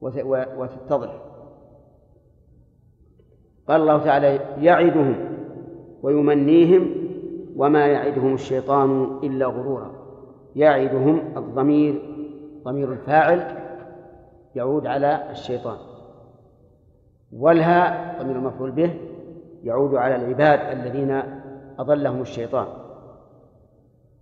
[0.00, 1.25] وتتضح.
[3.68, 5.14] قال الله تعالى يعدهم
[6.02, 6.90] ويمنيهم
[7.56, 9.92] وما يعدهم الشيطان إلا غرورا.
[10.56, 12.02] يعدهم الضمير
[12.64, 13.56] ضمير الفاعل
[14.54, 15.76] يعود على الشيطان.
[17.32, 18.90] والها ضمير المفعول به
[19.64, 21.22] يعود على العباد الذين
[21.78, 22.66] أضلهم الشيطان.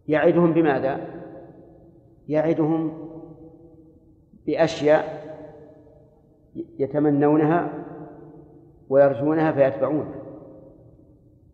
[0.09, 1.01] يعدهم بماذا؟
[2.29, 2.93] يعدهم
[4.47, 5.25] بأشياء
[6.79, 7.84] يتمنونها
[8.89, 10.25] ويرجونها فيتبعونها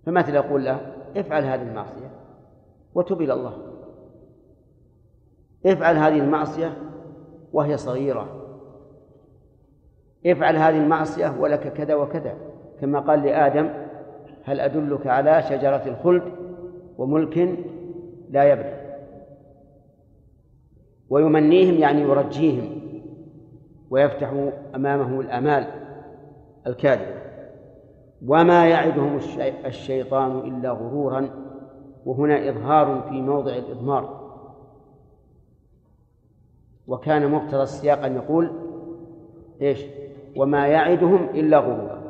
[0.06, 0.80] فمثل يقول له
[1.16, 2.10] افعل هذه المعصية.
[2.94, 3.52] وتب إلى الله.
[5.66, 6.76] افعل هذه المعصية
[7.52, 8.46] وهي صغيرة.
[10.26, 12.34] افعل هذه المعصية ولك كذا وكذا.
[12.80, 13.70] كما قال لآدم
[14.44, 16.22] هل أدلك على شجرة الخلد
[16.98, 17.58] وملك
[18.30, 18.80] لا يبلى؟
[21.10, 22.80] ويمنيهم يعني يرجيهم
[23.90, 25.79] ويفتح أمامهم الآمال.
[26.66, 27.20] الكاذبة
[28.28, 29.18] وما يعدهم
[29.66, 31.30] الشيطان إلا غرورا
[32.06, 34.20] وهنا إظهار في موضع الإضمار.
[36.88, 38.50] وكان مقتضى السياق أن يقول
[39.62, 39.84] إيش؟
[40.36, 42.00] وما يعدهم إلا غرورا.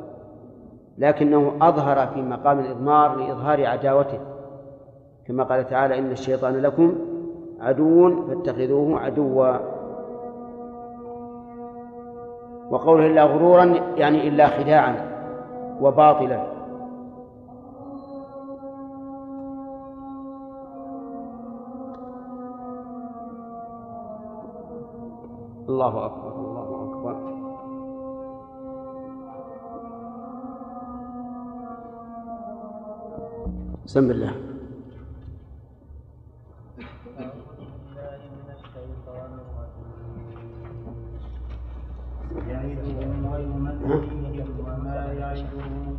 [0.98, 4.20] لكنه أظهر في مقام الإضمار لإظهار عداوته.
[5.26, 6.98] كما قال تعالى إن الشيطان لكم
[7.60, 9.79] عدو فاتخذوه عدوا.
[12.70, 13.64] وقوله إلا غرورا
[13.96, 14.94] يعني إلا خداعا
[15.80, 16.60] وباطلا.
[25.68, 27.30] الله أكبر الله أكبر.
[33.86, 34.49] بسم الله.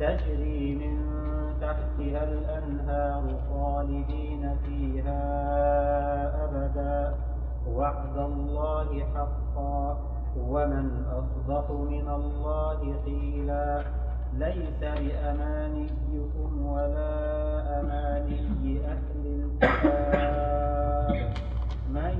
[0.00, 0.96] تجري من
[1.60, 5.22] تحتها الأنهار خالدين فيها
[6.44, 7.14] أبدا.
[7.74, 9.98] وعد الله حقا.
[10.48, 13.82] ومن أصدق من الله قيلا.
[14.38, 17.10] ليس بأمانيكم ولا
[17.80, 21.10] أماني أهل الكتاب.
[21.90, 22.16] من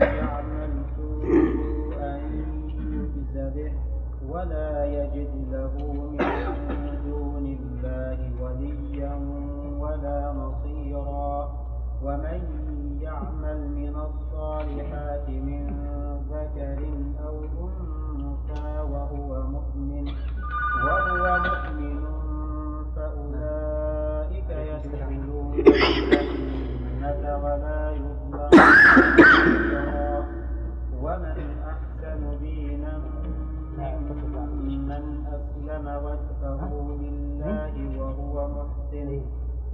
[0.00, 3.72] يعمل سوءا يجز به
[4.28, 6.20] ولا يجد له من
[7.88, 9.14] الله وليا
[9.80, 11.32] ولا نصيرا
[12.04, 12.40] ومن
[13.00, 15.64] يعمل من الصالحات من
[16.30, 16.80] ذكر
[17.24, 20.06] أو أنثى وهو مؤمن
[20.84, 22.04] وهو مؤمن
[22.96, 28.50] فأولئك يدخلون الجنة ولا يظلمون.
[31.02, 31.38] ومن
[31.72, 32.92] أحسن دينا
[33.78, 35.04] ممن
[35.34, 39.20] أسلم وجهه لله وهو محسن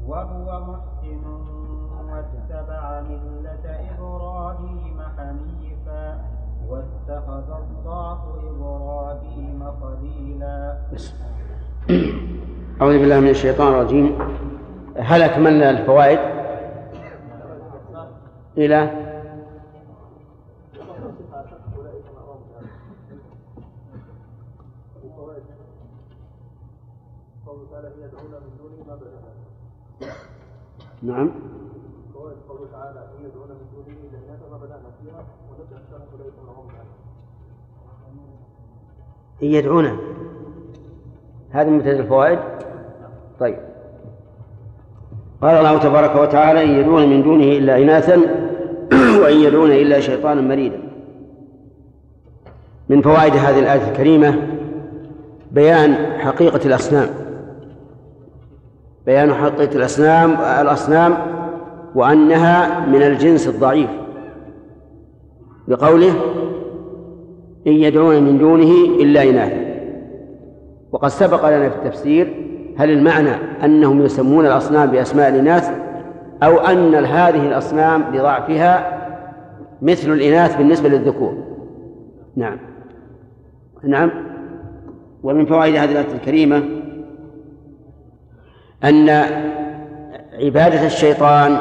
[0.07, 1.25] وهو محسن
[2.11, 6.21] واتبع ملة إبراهيم حنيفا
[6.69, 10.77] واتخذ الله إبراهيم خليلا.
[12.81, 14.19] أعوذ بالله من الشيطان الرجيم
[14.97, 16.19] هل أكملنا الفوائد
[18.59, 19.04] إلى
[31.05, 31.31] نعم.
[32.15, 34.47] قوله تعالى إن يدعون من دونه الا اناثا
[41.51, 42.39] هذا مبتدأ الفوائد؟
[43.41, 43.57] طيب.
[45.43, 48.17] قال الله تبارك وتعالى إن يدعون من دونه إلا إناثا
[49.23, 50.83] وإن يدعون إلا شيطانا مريدا.
[52.89, 54.49] من فوائد هذه الآية الكريمة
[55.53, 57.24] بيان حقيقة الأصنام.
[59.07, 61.17] بيان حقيقة الأصنام الأصنام
[61.95, 63.91] وأنها من الجنس الضعيف.
[65.69, 66.15] بقوله
[67.67, 68.73] إن يدعون من دونه
[69.03, 69.65] إلا إناثا
[70.93, 72.35] وقد سبق لنا في التفسير
[72.77, 73.31] هل المعنى
[73.65, 75.71] أنهم يسمون الأصنام بأسماء الإناث
[76.43, 79.01] أو أن هذه الأصنام لضعفها
[79.83, 81.35] مثل الإناث بالنسبة للذكور؟
[82.37, 82.59] نعم.
[83.85, 84.11] نعم.
[85.23, 86.63] ومن فوائد هذه الآية الكريمة
[88.85, 89.09] أن
[90.33, 91.59] عبادة الشيطان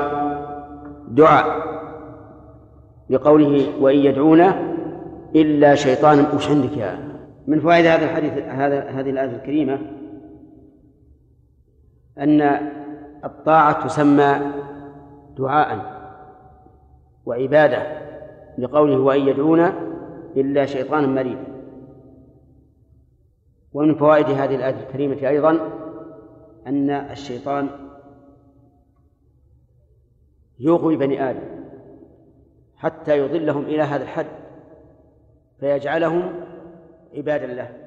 [1.07, 1.63] دعاء
[3.09, 4.41] بقوله وإن يدعون
[5.35, 7.13] إلا شيطانا عندك يا
[7.47, 9.79] من فوائد هذا الحديث هذا هذه الآية الكريمة؟
[12.17, 12.41] أن
[13.23, 14.35] الطاعة تسمى
[15.37, 15.93] دعاء
[17.25, 17.83] وعبادة
[18.57, 19.69] لقوله وإن يدعون
[20.37, 21.53] إلا شيطانا مريدا.
[23.73, 25.59] ومن فوائد هذه الآية الكريمة أيضا
[26.67, 27.69] أن الشيطان
[30.59, 31.63] يغوي بني آدم
[32.77, 34.27] حتى يضلهم إلى هذا الحد
[35.59, 36.45] فيجعلهم
[37.13, 37.82] عبادا له.